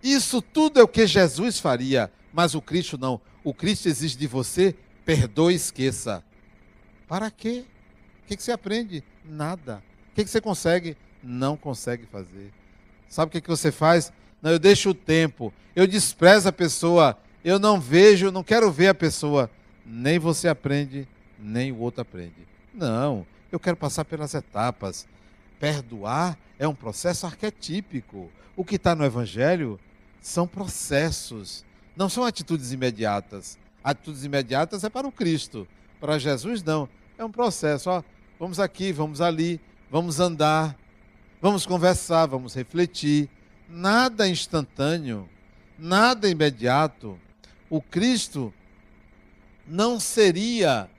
[0.02, 3.20] isso tudo é o que Jesus faria, mas o Cristo não.
[3.43, 4.75] O Cristo exige de você,
[5.06, 6.23] perdoe e esqueça.
[7.08, 7.65] Para quê?
[8.23, 9.04] O que, você aprende?
[9.25, 9.82] Nada.
[10.12, 10.95] O que, você consegue?
[11.23, 12.52] Não consegue fazer.
[13.08, 14.13] Sabe o que, que você faz?
[14.41, 18.89] Não, eu deixo o tempo, eu desprezo a pessoa, eu não vejo, não quero ver
[18.89, 19.49] a pessoa.
[19.86, 22.47] Nem você aprende, nem o outro aprende.
[22.73, 25.08] Não, eu quero passar pelas etapas.
[25.60, 28.30] Perdoar é um processo arquetípico.
[28.56, 29.80] O que está no Evangelho
[30.21, 33.58] são processos, não são atitudes imediatas.
[33.84, 35.67] Atitudes imediatas é para o Cristo,
[35.99, 36.89] para Jesus não.
[37.17, 37.89] É um processo.
[37.89, 38.04] Ó,
[38.39, 40.78] vamos aqui, vamos ali, vamos andar,
[41.41, 43.30] vamos conversar, vamos refletir.
[43.67, 45.30] Nada instantâneo,
[45.78, 47.19] nada imediato.
[47.69, 48.54] O Cristo
[49.67, 50.89] não seria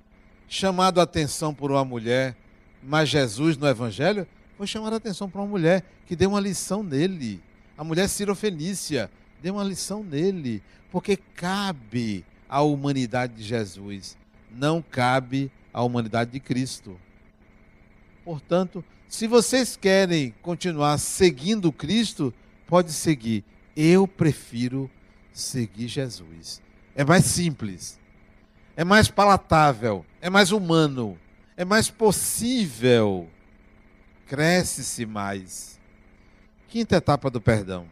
[0.49, 2.37] chamado a atenção por uma mulher,
[2.83, 4.27] mas Jesus no Evangelho
[4.57, 7.43] foi chamar a atenção para uma mulher que deu uma lição nele
[7.81, 9.11] a mulher Cirofenícia,
[9.43, 14.17] deu uma lição nele, porque cabe à humanidade de Jesus,
[14.51, 16.99] não cabe à humanidade de Cristo.
[18.25, 22.33] Portanto, se vocês querem continuar seguindo Cristo,
[22.67, 23.45] pode seguir.
[23.77, 24.91] Eu prefiro
[25.33, 26.61] seguir Jesus.
[26.95, 27.99] É mais simples,
[28.77, 31.19] é mais palatável, é mais humano,
[31.57, 33.29] é mais possível.
[34.27, 35.81] Cresce-se mais.
[36.69, 37.87] Quinta etapa do perdão.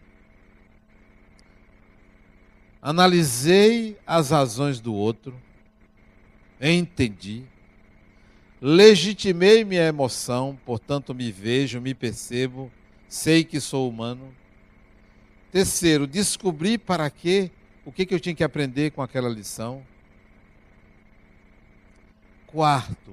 [2.88, 5.38] Analisei as razões do outro,
[6.58, 7.42] entendi,
[8.62, 12.72] legitimei minha emoção, portanto me vejo, me percebo,
[13.06, 14.34] sei que sou humano.
[15.52, 17.50] Terceiro, descobri para quê,
[17.84, 19.82] o que, que eu tinha que aprender com aquela lição.
[22.46, 23.12] Quarto,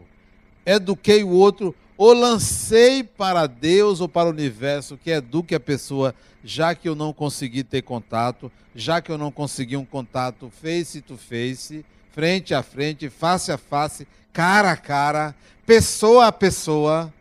[0.65, 6.13] eduquei o outro ou lancei para Deus ou para o universo que eduque a pessoa,
[6.43, 11.01] já que eu não consegui ter contato, já que eu não consegui um contato face
[11.01, 15.35] to face, frente a frente, face a face, cara a cara,
[15.65, 17.13] pessoa a pessoa.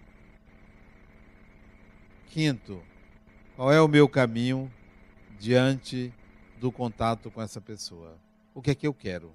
[2.31, 2.83] Quinto,
[3.55, 4.71] qual é o meu caminho
[5.39, 6.13] diante
[6.61, 8.17] do contato com essa pessoa?
[8.53, 9.33] O que é que eu quero?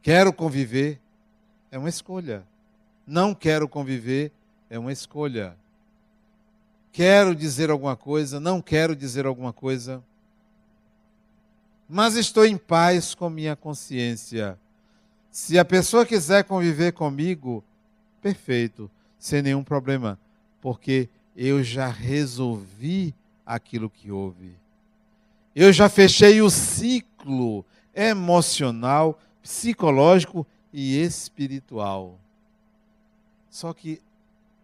[0.00, 1.00] Quero conviver?
[1.70, 2.44] É uma escolha.
[3.06, 4.32] Não quero conviver?
[4.70, 5.56] É uma escolha.
[6.92, 8.38] Quero dizer alguma coisa?
[8.38, 10.02] Não quero dizer alguma coisa?
[11.88, 14.58] Mas estou em paz com minha consciência.
[15.30, 17.62] Se a pessoa quiser conviver comigo,
[18.22, 20.18] perfeito, sem nenhum problema,
[20.60, 24.52] porque eu já resolvi aquilo que houve.
[25.54, 32.18] Eu já fechei o ciclo emocional, psicológico e espiritual.
[33.54, 34.02] Só que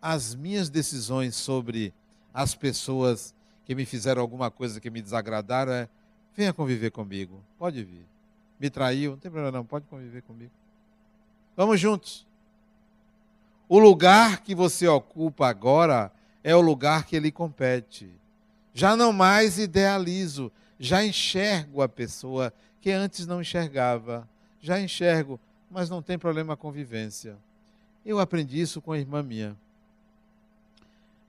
[0.02, 1.94] as minhas decisões sobre
[2.34, 3.32] as pessoas
[3.64, 5.88] que me fizeram alguma coisa que me desagradaram é:
[6.36, 8.04] venha conviver comigo, pode vir.
[8.58, 10.50] Me traiu, não tem problema não, pode conviver comigo.
[11.56, 12.26] Vamos juntos.
[13.68, 16.10] O lugar que você ocupa agora
[16.42, 18.10] é o lugar que lhe compete.
[18.74, 24.28] Já não mais idealizo, já enxergo a pessoa que antes não enxergava.
[24.60, 25.38] Já enxergo,
[25.70, 27.38] mas não tem problema a convivência.
[28.04, 29.56] Eu aprendi isso com a irmã minha.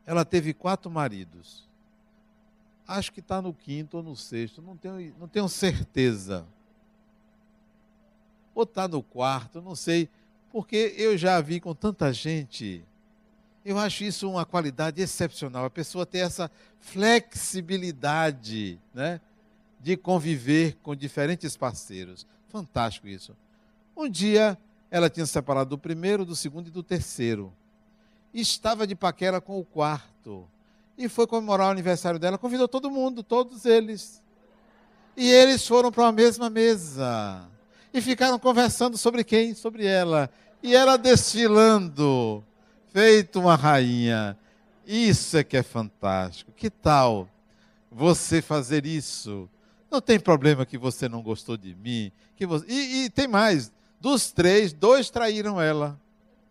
[0.06, 1.70] Ela teve quatro maridos.
[2.88, 6.46] Acho que está no quinto ou no sexto, não tenho, não tenho certeza.
[8.54, 10.10] Ou está no quarto, não sei,
[10.52, 12.84] porque eu já vi com tanta gente.
[13.64, 15.66] Eu acho isso uma qualidade excepcional.
[15.66, 19.22] A pessoa ter essa flexibilidade, né?
[19.80, 22.26] De conviver com diferentes parceiros.
[22.50, 23.36] Fantástico isso.
[23.96, 24.58] Um dia
[24.92, 27.54] ela tinha separado do primeiro, do segundo e do terceiro.
[28.34, 30.46] Estava de paquera com o quarto.
[30.98, 34.22] E foi comemorar o aniversário dela, convidou todo mundo, todos eles.
[35.16, 37.48] E eles foram para a mesma mesa.
[37.94, 39.54] E ficaram conversando sobre quem?
[39.56, 40.30] Sobre ela.
[40.62, 42.44] E ela desfilando,
[42.94, 44.38] feito uma rainha.
[44.86, 46.52] Isso é que é fantástico.
[46.52, 47.28] Que tal
[47.90, 49.50] você fazer isso?
[49.90, 52.12] Não tem problema que você não gostou de mim.
[52.36, 52.66] Que você...
[52.70, 53.72] e, e tem mais.
[54.02, 55.98] Dos três, dois traíram ela.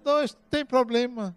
[0.05, 1.36] Dois, tem problema.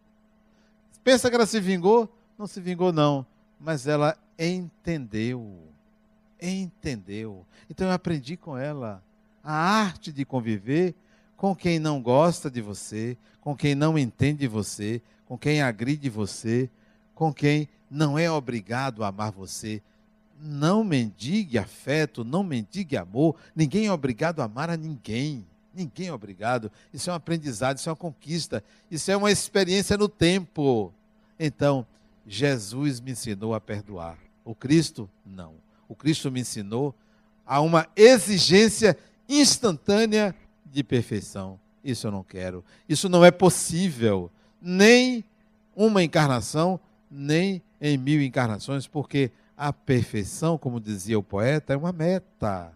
[1.03, 2.07] Pensa que ela se vingou?
[2.37, 3.25] Não se vingou, não.
[3.59, 5.57] Mas ela entendeu.
[6.39, 7.45] Entendeu.
[7.69, 9.03] Então eu aprendi com ela
[9.43, 10.93] a arte de conviver
[11.35, 16.69] com quem não gosta de você, com quem não entende você, com quem agride você,
[17.15, 19.81] com quem não é obrigado a amar você.
[20.39, 23.35] Não mendigue afeto, não mendigue amor.
[23.55, 25.45] Ninguém é obrigado a amar a ninguém.
[25.73, 26.71] Ninguém é obrigado.
[26.93, 30.93] Isso é um aprendizado, isso é uma conquista, isso é uma experiência no tempo.
[31.39, 31.85] Então,
[32.25, 34.17] Jesus me ensinou a perdoar.
[34.45, 35.55] O Cristo, não.
[35.87, 36.93] O Cristo me ensinou
[37.45, 38.97] a uma exigência
[39.27, 41.59] instantânea de perfeição.
[41.83, 42.63] Isso eu não quero.
[42.87, 44.31] Isso não é possível.
[44.61, 45.23] Nem
[45.75, 51.91] uma encarnação, nem em mil encarnações, porque a perfeição, como dizia o poeta, é uma
[51.91, 52.71] meta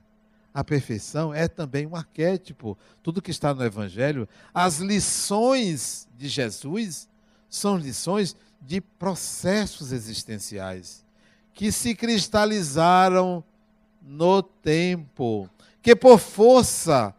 [0.57, 2.75] a perfeição é também um arquétipo.
[3.03, 7.07] Tudo que está no Evangelho, as lições de Jesus
[7.47, 11.05] são lições de processos existenciais
[11.53, 13.43] que se cristalizaram
[14.01, 15.47] no tempo,
[15.79, 17.13] que por força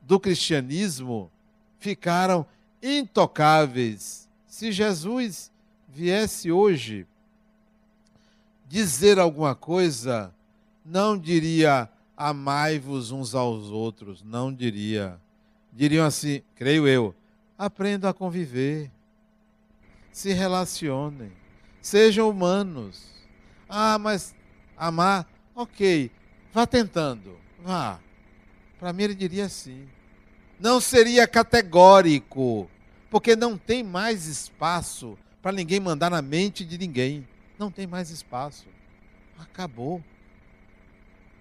[0.00, 1.30] do cristianismo
[1.78, 2.46] ficaram
[2.82, 4.30] intocáveis.
[4.46, 5.52] Se Jesus
[5.86, 7.06] viesse hoje
[8.66, 10.34] dizer alguma coisa,
[10.82, 11.86] não diria
[12.18, 15.20] amai-vos uns aos outros, não diria.
[15.72, 17.14] Diriam assim, creio eu,
[17.56, 18.90] aprendam a conviver,
[20.10, 21.30] se relacionem,
[21.80, 23.06] sejam humanos.
[23.68, 24.34] Ah, mas
[24.76, 26.10] amar, ok,
[26.52, 28.00] vá tentando, vá.
[28.80, 29.86] Para mim ele diria assim.
[30.58, 32.68] Não seria categórico,
[33.08, 37.26] porque não tem mais espaço para ninguém mandar na mente de ninguém.
[37.56, 38.66] Não tem mais espaço.
[39.38, 40.02] Acabou.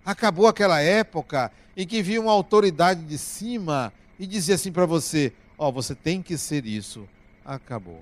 [0.08, 5.34] Acabou aquela época em que via uma autoridade de cima e dizia assim para você:
[5.58, 7.06] Ó, oh, você tem que ser isso.
[7.44, 8.02] Acabou.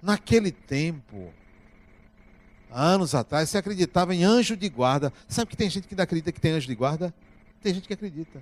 [0.00, 1.34] Naquele tempo,
[2.70, 5.12] anos atrás, se acreditava em anjo de guarda.
[5.26, 7.12] Sabe que tem gente que ainda acredita que tem anjo de guarda?
[7.60, 8.40] Tem gente que acredita.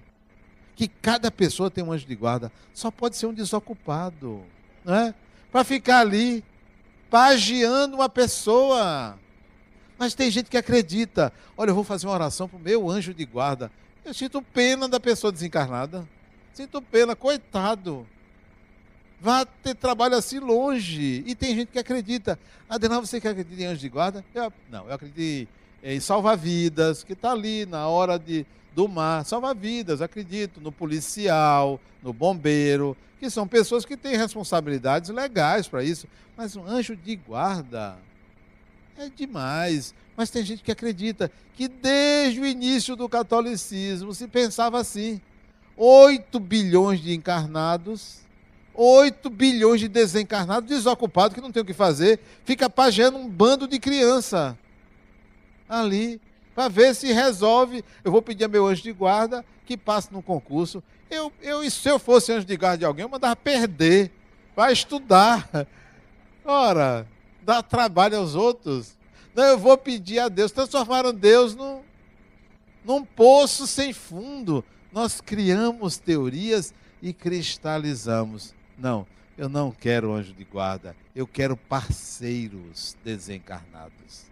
[0.77, 2.53] Que cada pessoa tem um anjo de guarda.
[2.75, 4.45] Só pode ser um desocupado.
[4.85, 5.15] Né?
[5.51, 6.45] Para ficar ali,
[7.09, 9.19] pagiando uma pessoa.
[9.99, 11.33] Mas tem gente que acredita.
[11.57, 13.71] Olha, eu vou fazer uma oração para o meu anjo de guarda.
[14.05, 16.07] Eu sinto pena da pessoa desencarnada.
[16.53, 18.07] Sinto pena, coitado.
[19.21, 21.23] Vá ter trabalho assim longe.
[21.27, 22.39] E tem gente que acredita.
[22.69, 24.25] Adenal, você que acredita em anjo de guarda?
[24.35, 25.49] Eu, não, eu acredito
[25.83, 29.25] em salva-vidas, que está ali na hora de, do mar.
[29.25, 36.07] Salva-vidas, acredito no policial, no bombeiro, que são pessoas que têm responsabilidades legais para isso.
[36.37, 37.97] Mas um anjo de guarda
[38.99, 39.95] é demais.
[40.17, 45.21] Mas tem gente que acredita que desde o início do catolicismo se pensava assim:
[45.77, 48.21] 8 bilhões de encarnados,
[48.75, 53.67] 8 bilhões de desencarnados desocupados que não tem o que fazer, fica pageando um bando
[53.67, 54.57] de criança
[55.69, 56.21] ali
[56.55, 57.85] para ver se resolve.
[58.05, 60.83] Eu vou pedir a meu anjo de guarda que passe no concurso.
[61.11, 64.11] Eu, eu, se eu fosse anjo de guarda de alguém, eu mandava perder,
[64.55, 65.49] vai estudar.
[66.45, 67.07] Ora,
[67.45, 68.97] dá trabalho aos outros.
[69.35, 70.53] Não, eu vou pedir a Deus.
[70.53, 71.81] Transformaram Deus num,
[72.85, 74.65] num poço sem fundo.
[74.93, 76.73] Nós criamos teorias
[77.03, 78.55] e cristalizamos.
[78.79, 80.97] Não, eu não quero anjo de guarda.
[81.15, 84.25] Eu quero parceiros desencarnados.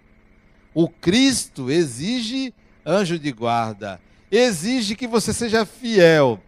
[0.75, 2.55] O Cristo exige
[2.85, 4.01] anjo de guarda,
[4.31, 6.41] exige que você seja fiel.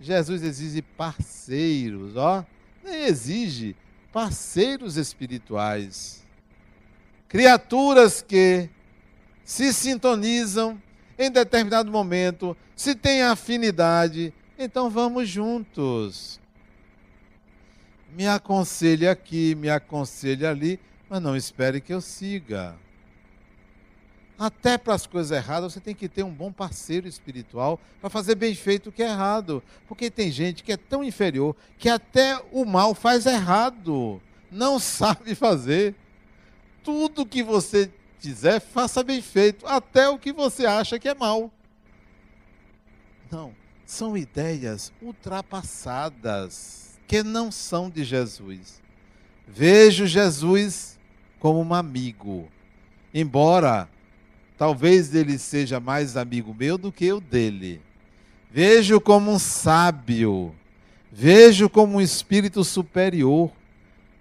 [0.00, 2.44] Jesus exige parceiros, ó.
[2.84, 3.76] Nem exige
[4.18, 6.24] parceiros espirituais.
[7.28, 8.68] Criaturas que
[9.44, 10.82] se sintonizam
[11.16, 16.40] em determinado momento, se têm afinidade, então vamos juntos.
[18.12, 22.74] Me aconselhe aqui, me aconselhe ali, mas não espere que eu siga.
[24.38, 28.36] Até para as coisas erradas, você tem que ter um bom parceiro espiritual para fazer
[28.36, 29.60] bem feito o que é errado.
[29.88, 35.34] Porque tem gente que é tão inferior que até o mal faz errado, não sabe
[35.34, 35.92] fazer.
[36.84, 41.50] Tudo que você quiser, faça bem feito, até o que você acha que é mal.
[43.30, 43.52] Não,
[43.84, 48.80] são ideias ultrapassadas, que não são de Jesus.
[49.46, 50.96] Vejo Jesus
[51.40, 52.48] como um amigo,
[53.12, 53.88] embora
[54.58, 57.80] Talvez ele seja mais amigo meu do que eu dele.
[58.50, 60.52] Vejo como um sábio.
[61.12, 63.52] Vejo como um espírito superior.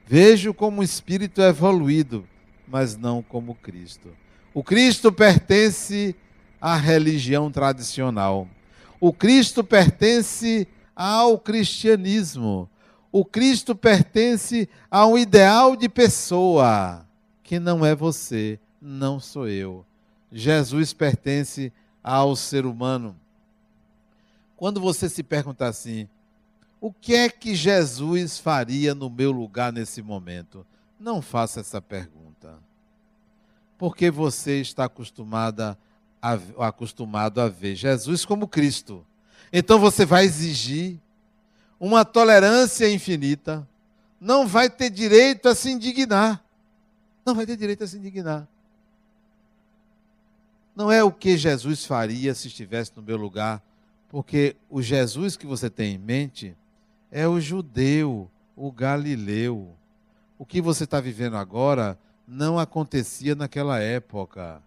[0.06, 2.24] Vejo como um espírito evoluído,
[2.68, 4.10] mas não como Cristo.
[4.54, 6.16] O Cristo pertence
[6.62, 8.48] à religião tradicional.
[9.02, 12.70] O Cristo pertence ao cristianismo.
[13.12, 17.06] O Cristo pertence a um ideal de pessoa
[17.44, 19.84] que não é você, não sou eu.
[20.32, 21.72] Jesus pertence
[22.04, 23.16] ao ser humano.
[24.56, 26.08] Quando você se perguntar assim,
[26.80, 30.66] o que é que Jesus faria no meu lugar nesse momento?
[31.00, 32.56] Não faça essa pergunta.
[33.78, 35.78] Porque você está acostumada
[36.22, 39.06] a, acostumado a ver Jesus como Cristo.
[39.52, 41.00] Então você vai exigir
[41.80, 43.68] uma tolerância infinita.
[44.20, 46.44] Não vai ter direito a se indignar.
[47.26, 48.48] Não vai ter direito a se indignar.
[50.78, 53.64] Não é o que Jesus faria se estivesse no meu lugar,
[54.10, 56.56] porque o Jesus que você tem em mente
[57.12, 59.76] é o judeu, o galileu.
[60.38, 61.98] O que você está vivendo agora
[62.28, 64.62] não acontecia naquela época.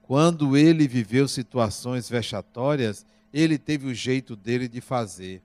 [0.00, 3.04] Quando ele viveu situações vexatórias,
[3.34, 5.42] ele teve o jeito dele de fazer.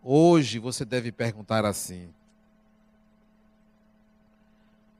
[0.00, 2.08] Hoje você deve perguntar assim: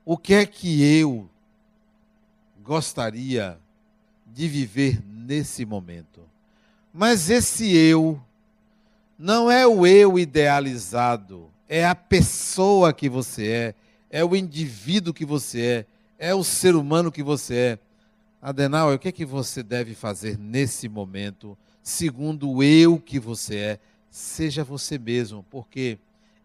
[0.03, 1.29] O que é que eu
[2.61, 3.57] gostaria
[4.37, 6.21] de viver nesse momento.
[6.93, 8.21] Mas esse eu
[9.17, 13.75] não é o eu idealizado, é a pessoa que você é,
[14.11, 15.87] é o indivíduo que você
[16.19, 17.79] é, é o ser humano que você é.
[18.39, 23.55] Adenal, o que é que você deve fazer nesse momento, segundo o eu que você
[23.55, 23.79] é?
[24.11, 25.97] Seja você mesmo, porque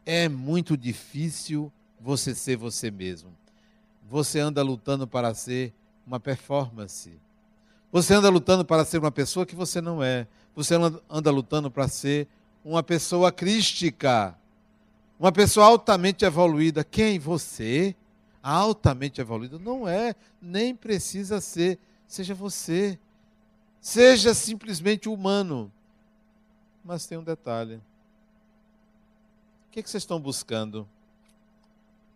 [0.07, 1.71] é muito difícil
[2.01, 3.29] você ser você mesmo.
[4.09, 5.75] Você anda lutando para ser
[6.07, 7.21] uma performance.
[7.93, 10.27] Você anda lutando para ser uma pessoa que você não é.
[10.57, 10.75] Você
[11.11, 12.27] anda lutando para ser
[12.65, 14.35] uma pessoa crística.
[15.21, 16.83] Uma pessoa altamente evoluída.
[16.83, 17.19] Quem?
[17.19, 17.95] Você?
[18.43, 19.59] Altamente evoluído?
[19.59, 21.79] Não é, nem precisa ser.
[22.09, 22.99] Seja você.
[23.79, 25.71] Seja simplesmente humano.
[26.83, 27.75] Mas tem um detalhe.
[29.69, 30.89] O que, é que vocês estão buscando?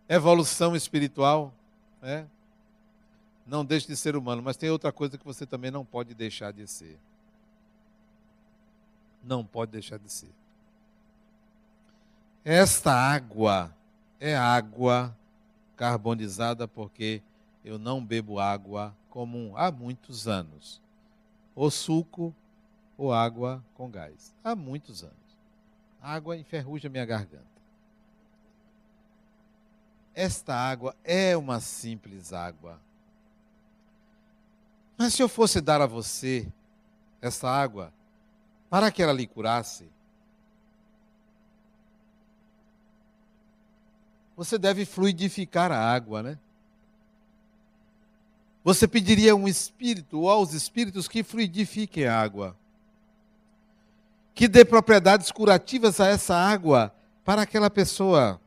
[0.08, 1.52] Evolução espiritual?
[2.02, 2.24] É?
[3.46, 6.52] Não deixe de ser humano, mas tem outra coisa que você também não pode deixar
[6.52, 6.98] de ser.
[9.22, 10.30] Não pode deixar de ser.
[12.44, 13.74] Esta água
[14.20, 15.16] é água
[15.76, 17.22] carbonizada porque
[17.64, 20.80] eu não bebo água comum há muitos anos.
[21.54, 22.34] Ou suco
[22.96, 24.34] ou água com gás.
[24.42, 25.14] Há muitos anos.
[26.00, 27.56] A água enferruja minha garganta.
[30.16, 32.80] esta água é uma simples água.
[34.96, 36.48] Mas se eu fosse dar a você
[37.20, 37.92] esta água
[38.70, 39.88] para que ela lhe curasse,
[44.36, 46.38] você deve fluidificar a água, né?
[48.62, 52.56] Você pediria um espírito ou aos espíritos que fluidifiquem a água,
[54.34, 56.92] que dê propriedades curativas a essa água
[57.24, 58.40] para aquela pessoa.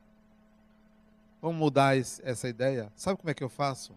[1.41, 2.91] Vamos mudar essa ideia?
[2.95, 3.93] Sabe como é que eu faço?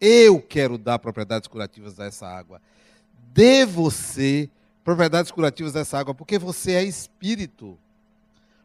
[0.00, 2.60] Eu quero dar propriedades curativas a essa água.
[3.32, 4.50] Dê você
[4.84, 7.78] propriedades curativas a essa água, porque você é espírito.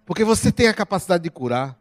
[0.06, 1.78] Porque você tem a capacidade de curar.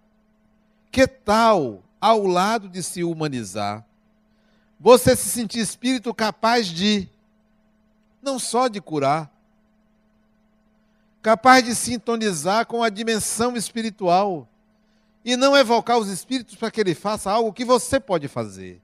[0.91, 3.85] Que tal, ao lado de se humanizar,
[4.79, 7.09] você se sentir espírito capaz de,
[8.23, 9.31] não só de curar,
[11.21, 14.49] capaz de sintonizar com a dimensão espiritual
[15.25, 18.81] e não evocar os espíritos para que ele faça algo que você pode fazer.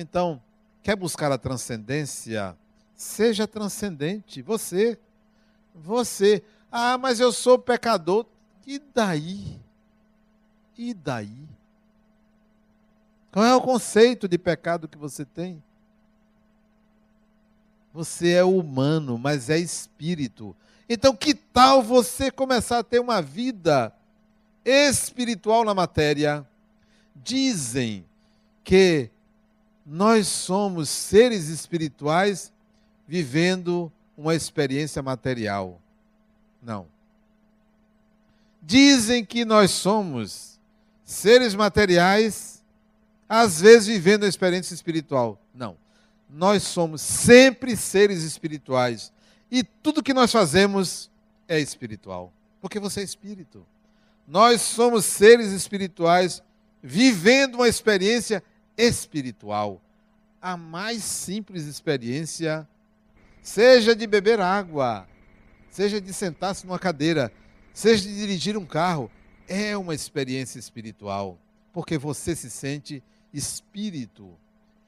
[0.00, 0.40] Então,
[0.80, 2.56] quer buscar a transcendência?
[2.94, 4.96] Seja transcendente, você.
[5.74, 6.40] Você.
[6.70, 8.24] Ah, mas eu sou pecador.
[8.64, 9.58] E daí?
[10.76, 11.48] E daí?
[13.32, 15.60] Qual é o conceito de pecado que você tem?
[17.92, 20.54] Você é humano, mas é espírito.
[20.88, 23.92] Então, que tal você começar a ter uma vida
[24.64, 26.46] espiritual na matéria?
[27.16, 28.06] Dizem
[28.62, 29.10] que
[29.90, 32.52] nós somos seres espirituais
[33.06, 35.80] vivendo uma experiência material.
[36.62, 36.86] Não.
[38.60, 40.60] Dizem que nós somos
[41.06, 42.62] seres materiais,
[43.26, 45.40] às vezes vivendo a experiência espiritual.
[45.54, 45.74] Não.
[46.28, 49.10] Nós somos sempre seres espirituais.
[49.50, 51.10] E tudo que nós fazemos
[51.48, 52.30] é espiritual.
[52.60, 53.64] Porque você é espírito.
[54.26, 56.42] Nós somos seres espirituais
[56.82, 58.57] vivendo uma experiência espiritual.
[60.40, 62.66] A mais simples experiência,
[63.42, 65.08] seja de beber água,
[65.68, 67.32] seja de sentar-se numa cadeira,
[67.74, 69.10] seja de dirigir um carro,
[69.48, 71.36] é uma experiência espiritual,
[71.72, 73.02] porque você se sente
[73.34, 74.30] espírito.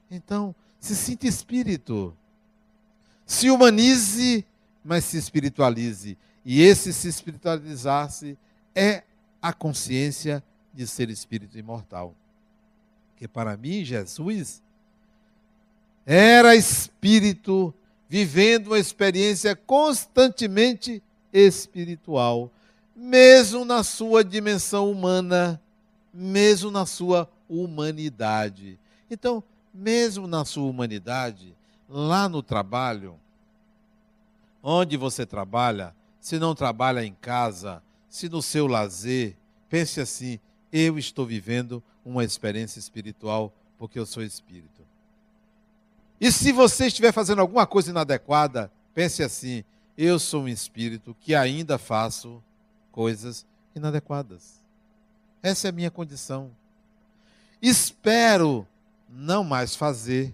[0.09, 2.15] Então, se sinta espírito.
[3.25, 4.45] Se humanize,
[4.83, 6.17] mas se espiritualize.
[6.45, 8.37] E esse se espiritualizar-se
[8.73, 9.03] é
[9.41, 12.15] a consciência de ser espírito imortal.
[13.21, 14.63] Que para mim, Jesus
[16.03, 17.71] era espírito
[18.09, 22.49] vivendo uma experiência constantemente espiritual
[22.95, 25.61] mesmo na sua dimensão humana,
[26.11, 28.79] mesmo na sua humanidade.
[29.07, 31.55] Então, mesmo na sua humanidade,
[31.87, 33.19] lá no trabalho,
[34.63, 39.35] onde você trabalha, se não trabalha em casa, se no seu lazer,
[39.69, 40.39] pense assim:
[40.71, 44.81] eu estou vivendo uma experiência espiritual porque eu sou espírito.
[46.19, 49.63] E se você estiver fazendo alguma coisa inadequada, pense assim:
[49.97, 52.41] eu sou um espírito que ainda faço
[52.91, 53.45] coisas
[53.75, 54.61] inadequadas.
[55.41, 56.51] Essa é a minha condição.
[57.61, 58.67] Espero
[59.09, 60.33] não mais fazer,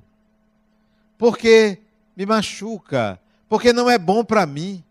[1.18, 1.80] porque
[2.16, 4.84] me machuca, porque não é bom para mim.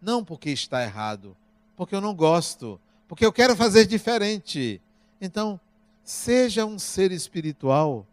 [0.00, 1.36] Não porque está errado,
[1.76, 4.80] porque eu não gosto, porque eu quero fazer diferente.
[5.20, 5.58] Então,
[6.04, 8.06] seja um ser espiritual.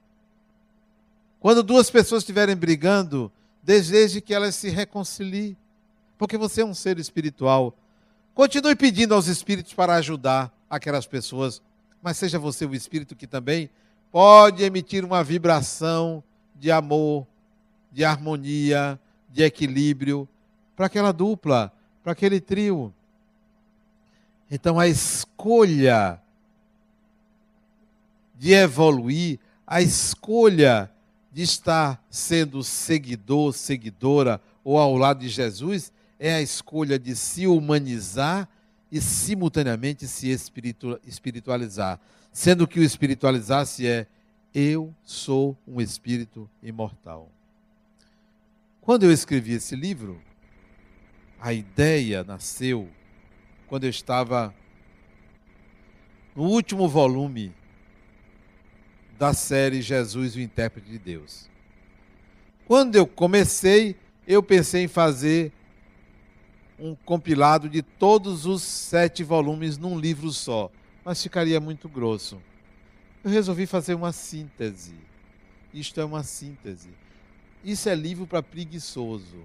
[1.39, 3.31] Quando duas pessoas estiverem brigando,
[3.61, 5.55] deseje que elas se reconciliem,
[6.17, 7.75] porque você é um ser espiritual
[8.35, 11.61] Continue pedindo aos espíritos para ajudar aquelas pessoas,
[12.03, 13.69] mas seja você o espírito que também
[14.11, 16.21] pode emitir uma vibração
[16.53, 17.25] de amor,
[17.93, 20.27] de harmonia, de equilíbrio
[20.75, 21.71] para aquela dupla,
[22.03, 22.93] para aquele trio.
[24.49, 26.21] Então a escolha
[28.37, 30.91] de evoluir, a escolha
[31.31, 37.47] de estar sendo seguidor, seguidora ou ao lado de Jesus é a escolha de se
[37.47, 38.47] humanizar
[38.91, 41.99] e simultaneamente se espiritualizar.
[42.31, 44.07] Sendo que o espiritualizar-se é
[44.53, 47.29] eu sou um espírito imortal.
[48.79, 50.21] Quando eu escrevi esse livro,
[51.41, 52.87] a ideia nasceu
[53.67, 54.53] quando eu estava
[56.35, 57.53] no último volume
[59.17, 61.49] da série Jesus, o Intérprete de Deus.
[62.65, 63.95] Quando eu comecei,
[64.27, 65.51] eu pensei em fazer
[66.77, 70.69] um compilado de todos os sete volumes num livro só,
[71.03, 72.41] mas ficaria muito grosso.
[73.23, 74.93] Eu resolvi fazer uma síntese.
[75.73, 76.89] Isto é uma síntese.
[77.63, 79.39] Isso é livro para preguiçoso.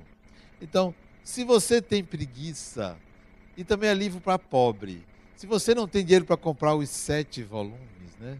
[0.60, 2.96] Então, se você tem preguiça,
[3.60, 5.04] e também é livro para pobre.
[5.36, 8.38] Se você não tem dinheiro para comprar os sete volumes, né?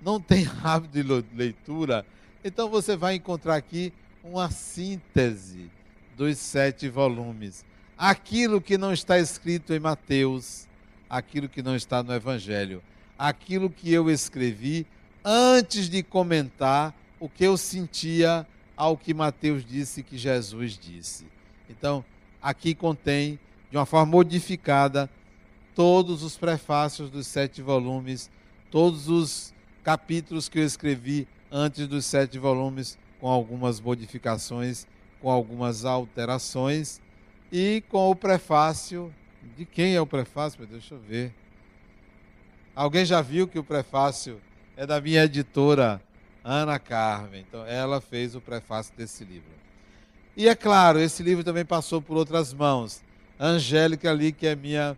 [0.00, 1.02] não tem hábito de
[1.36, 2.06] leitura,
[2.42, 3.92] então você vai encontrar aqui
[4.24, 5.70] uma síntese
[6.16, 7.62] dos sete volumes.
[7.98, 10.66] Aquilo que não está escrito em Mateus,
[11.10, 12.82] aquilo que não está no Evangelho,
[13.18, 14.86] aquilo que eu escrevi
[15.22, 21.26] antes de comentar o que eu sentia ao que Mateus disse que Jesus disse.
[21.68, 22.02] Então,
[22.40, 23.38] aqui contém,
[23.72, 25.08] de uma forma modificada,
[25.74, 28.30] todos os prefácios dos sete volumes,
[28.70, 34.86] todos os capítulos que eu escrevi antes dos sete volumes, com algumas modificações,
[35.22, 37.00] com algumas alterações,
[37.50, 39.10] e com o prefácio.
[39.56, 40.66] De quem é o prefácio?
[40.66, 41.34] Deixa eu ver.
[42.76, 44.38] Alguém já viu que o prefácio
[44.76, 45.98] é da minha editora
[46.44, 47.42] Ana Carmen.
[47.48, 49.50] Então, ela fez o prefácio desse livro.
[50.36, 53.02] E é claro, esse livro também passou por outras mãos.
[53.44, 54.96] Angélica ali, que é minha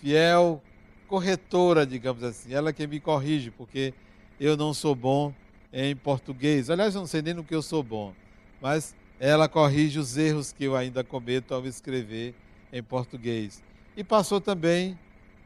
[0.00, 0.62] fiel
[1.08, 3.92] corretora, digamos assim, ela que me corrige, porque
[4.40, 5.34] eu não sou bom
[5.72, 6.70] em português.
[6.70, 8.14] Aliás, eu não sei nem no que eu sou bom,
[8.60, 12.34] mas ela corrige os erros que eu ainda cometo ao escrever
[12.72, 13.60] em português.
[13.96, 14.96] E passou também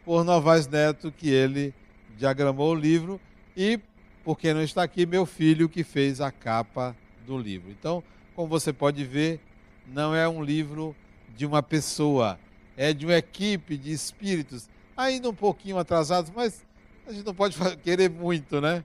[0.05, 1.73] por Novaes Neto, que ele
[2.19, 3.19] diagramou o livro,
[3.57, 3.81] e,
[4.23, 6.95] porque não está aqui, meu filho que fez a capa
[7.27, 7.71] do livro.
[7.71, 9.41] Então, como você pode ver,
[9.89, 10.95] não é um livro
[11.37, 12.39] de uma pessoa,
[12.77, 16.65] é de uma equipe de espíritos, ainda um pouquinho atrasados, mas
[17.07, 18.83] a gente não pode querer muito, né?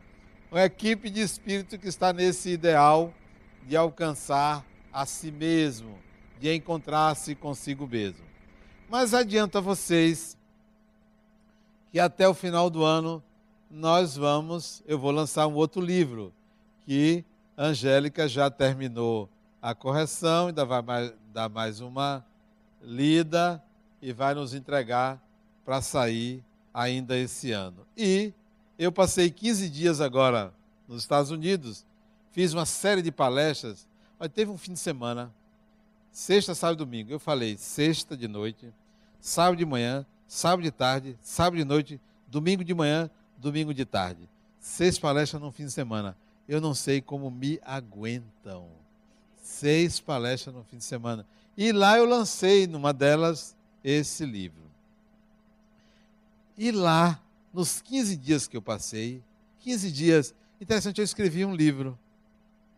[0.52, 3.14] Uma equipe de espíritos que está nesse ideal
[3.66, 5.97] de alcançar a si mesmo,
[6.39, 8.26] de encontrar-se consigo mesmo.
[8.89, 10.38] Mas adianta a vocês
[11.89, 13.24] que até o final do ano
[13.70, 16.34] nós vamos, eu vou lançar um outro livro
[16.86, 17.24] que
[17.58, 19.30] Angélica já terminou
[19.62, 22.26] a correção, ainda vai mais, dar mais uma
[22.84, 23.64] lida
[24.02, 25.22] e vai nos entregar
[25.64, 27.86] para sair ainda esse ano.
[27.96, 28.34] E
[28.78, 30.54] eu passei 15 dias agora
[30.88, 31.86] nos Estados Unidos,
[32.32, 33.88] fiz uma série de palestras,
[34.20, 35.34] mas teve um fim de semana,
[36.12, 37.12] sexta, sábado e domingo.
[37.12, 38.74] Eu falei sexta de noite,
[39.20, 44.30] sábado de manhã, sábado de tarde, sábado de noite, domingo de manhã, domingo de tarde.
[44.60, 46.16] Seis palestras no fim de semana.
[46.48, 48.68] Eu não sei como me aguentam.
[49.42, 51.26] Seis palestras no fim de semana.
[51.58, 54.62] E lá eu lancei, numa delas, esse livro.
[56.58, 57.20] E lá,
[57.54, 59.22] nos 15 dias que eu passei,
[59.60, 61.97] 15 dias, interessante, eu escrevi um livro.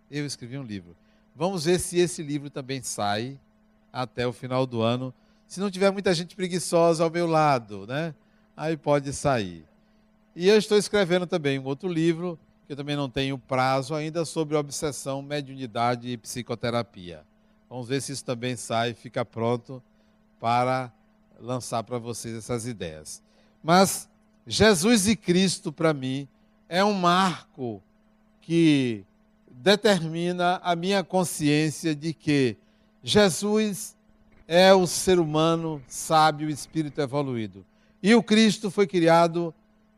[0.10, 0.96] Eu escrevi um livro.
[1.36, 3.40] Vamos ver se esse livro também sai
[3.92, 5.14] até o final do ano.
[5.48, 8.14] Se não tiver muita gente preguiçosa ao meu lado, né?
[8.56, 9.66] Aí pode sair.
[10.36, 14.26] E eu estou escrevendo também um outro livro, que eu também não tenho prazo ainda,
[14.26, 17.24] sobre obsessão, mediunidade e psicoterapia.
[17.74, 19.82] Vamos ver se isso também sai, fica pronto
[20.40, 20.94] para
[21.42, 23.20] lançar para vocês essas ideias.
[23.64, 24.08] Mas
[24.46, 26.28] Jesus e Cristo, para mim,
[26.70, 27.82] é um marco
[28.42, 29.04] que
[29.50, 32.58] determina a minha consciência de que
[33.02, 33.98] Jesus
[34.48, 37.66] é o ser humano sábio, espírito evoluído.
[38.04, 39.52] E o Cristo foi criado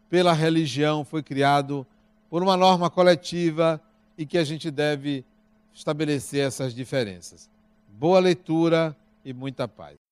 [0.09, 1.85] pela religião, foi criado
[2.29, 3.81] por uma norma coletiva
[4.17, 5.25] e que a gente deve
[5.73, 7.53] estabelecer essas diferenças.
[7.97, 8.93] Boa leitura
[9.23, 10.04] e muita paz.